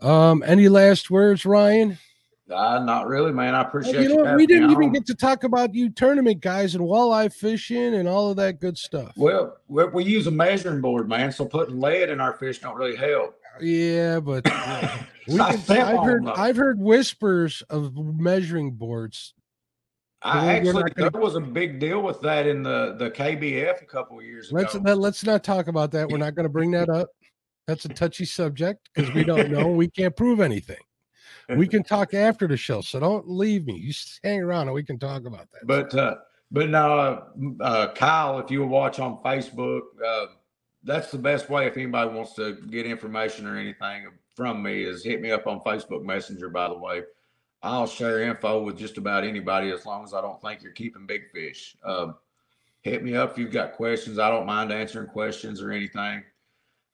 [0.01, 1.97] Um, any last words, Ryan?
[2.51, 3.55] Uh, not really, man.
[3.55, 4.17] I appreciate you.
[4.17, 7.95] Know, you we didn't even get to talk about you tournament guys and walleye fishing
[7.95, 9.13] and all of that good stuff.
[9.17, 11.31] Well, we, we use a measuring board, man.
[11.31, 13.35] So putting lead in our fish don't really help.
[13.61, 19.33] Yeah, but can, I've heard I've heard whispers of measuring boards.
[20.21, 23.85] I actually gonna, there was a big deal with that in the the KBF a
[23.85, 24.83] couple years let's, ago.
[24.85, 26.09] Let's let's not talk about that.
[26.09, 27.09] We're not going to bring that up.
[27.67, 29.67] That's a touchy subject because we don't know.
[29.67, 30.77] we can't prove anything.
[31.49, 33.75] We can talk after the show, so don't leave me.
[33.75, 33.93] You
[34.23, 35.65] hang around and we can talk about that.
[35.65, 36.15] But uh,
[36.51, 37.23] but now, uh,
[37.59, 40.25] uh, Kyle, if you watch on Facebook, uh,
[40.85, 45.03] that's the best way if anybody wants to get information or anything from me is
[45.03, 46.49] hit me up on Facebook Messenger.
[46.49, 47.01] By the way,
[47.63, 51.07] I'll share info with just about anybody as long as I don't think you're keeping
[51.07, 51.75] big fish.
[51.83, 52.15] Um,
[52.81, 54.19] hit me up if you've got questions.
[54.19, 56.23] I don't mind answering questions or anything.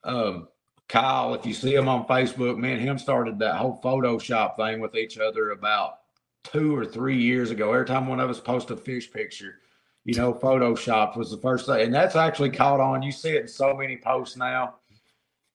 [0.06, 0.48] Um,
[0.88, 4.80] Kyle, if you see him on Facebook, me and him started that whole Photoshop thing
[4.80, 5.96] with each other about
[6.44, 7.74] two or three years ago.
[7.74, 9.56] Every time one of us post a fish picture,
[10.04, 11.82] you know, photoshopped was the first thing.
[11.82, 13.04] And that's actually caught on.
[13.04, 14.76] You see it in so many posts now.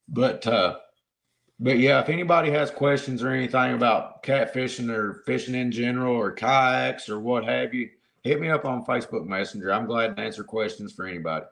[0.08, 0.78] But uh
[1.58, 6.30] but yeah, if anybody has questions or anything about catfishing or fishing in general or
[6.30, 7.88] kayaks or what have you,
[8.22, 9.72] hit me up on Facebook Messenger.
[9.72, 11.46] I'm glad to answer questions for anybody.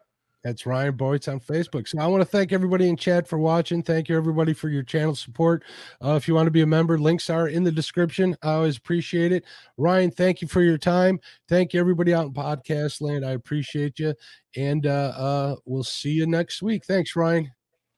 [0.45, 1.89] That's Ryan Bortz on Facebook.
[1.89, 3.83] So I want to thank everybody in chat for watching.
[3.83, 5.65] Thank you everybody for your channel support.
[6.05, 8.37] Uh, if you want to be a member, links are in the description.
[8.43, 9.45] I always appreciate it.
[9.79, 11.19] Ryan, thank you for your time.
[11.49, 13.25] Thank you everybody out in podcast land.
[13.25, 14.15] I appreciate you.
[14.55, 16.85] And uh, uh, we'll see you next week.
[16.85, 17.51] Thanks, Ryan.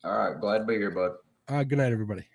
[0.05, 0.41] All right.
[0.41, 1.13] Glad to be here, bud.
[1.49, 2.27] Uh, good night, everybody.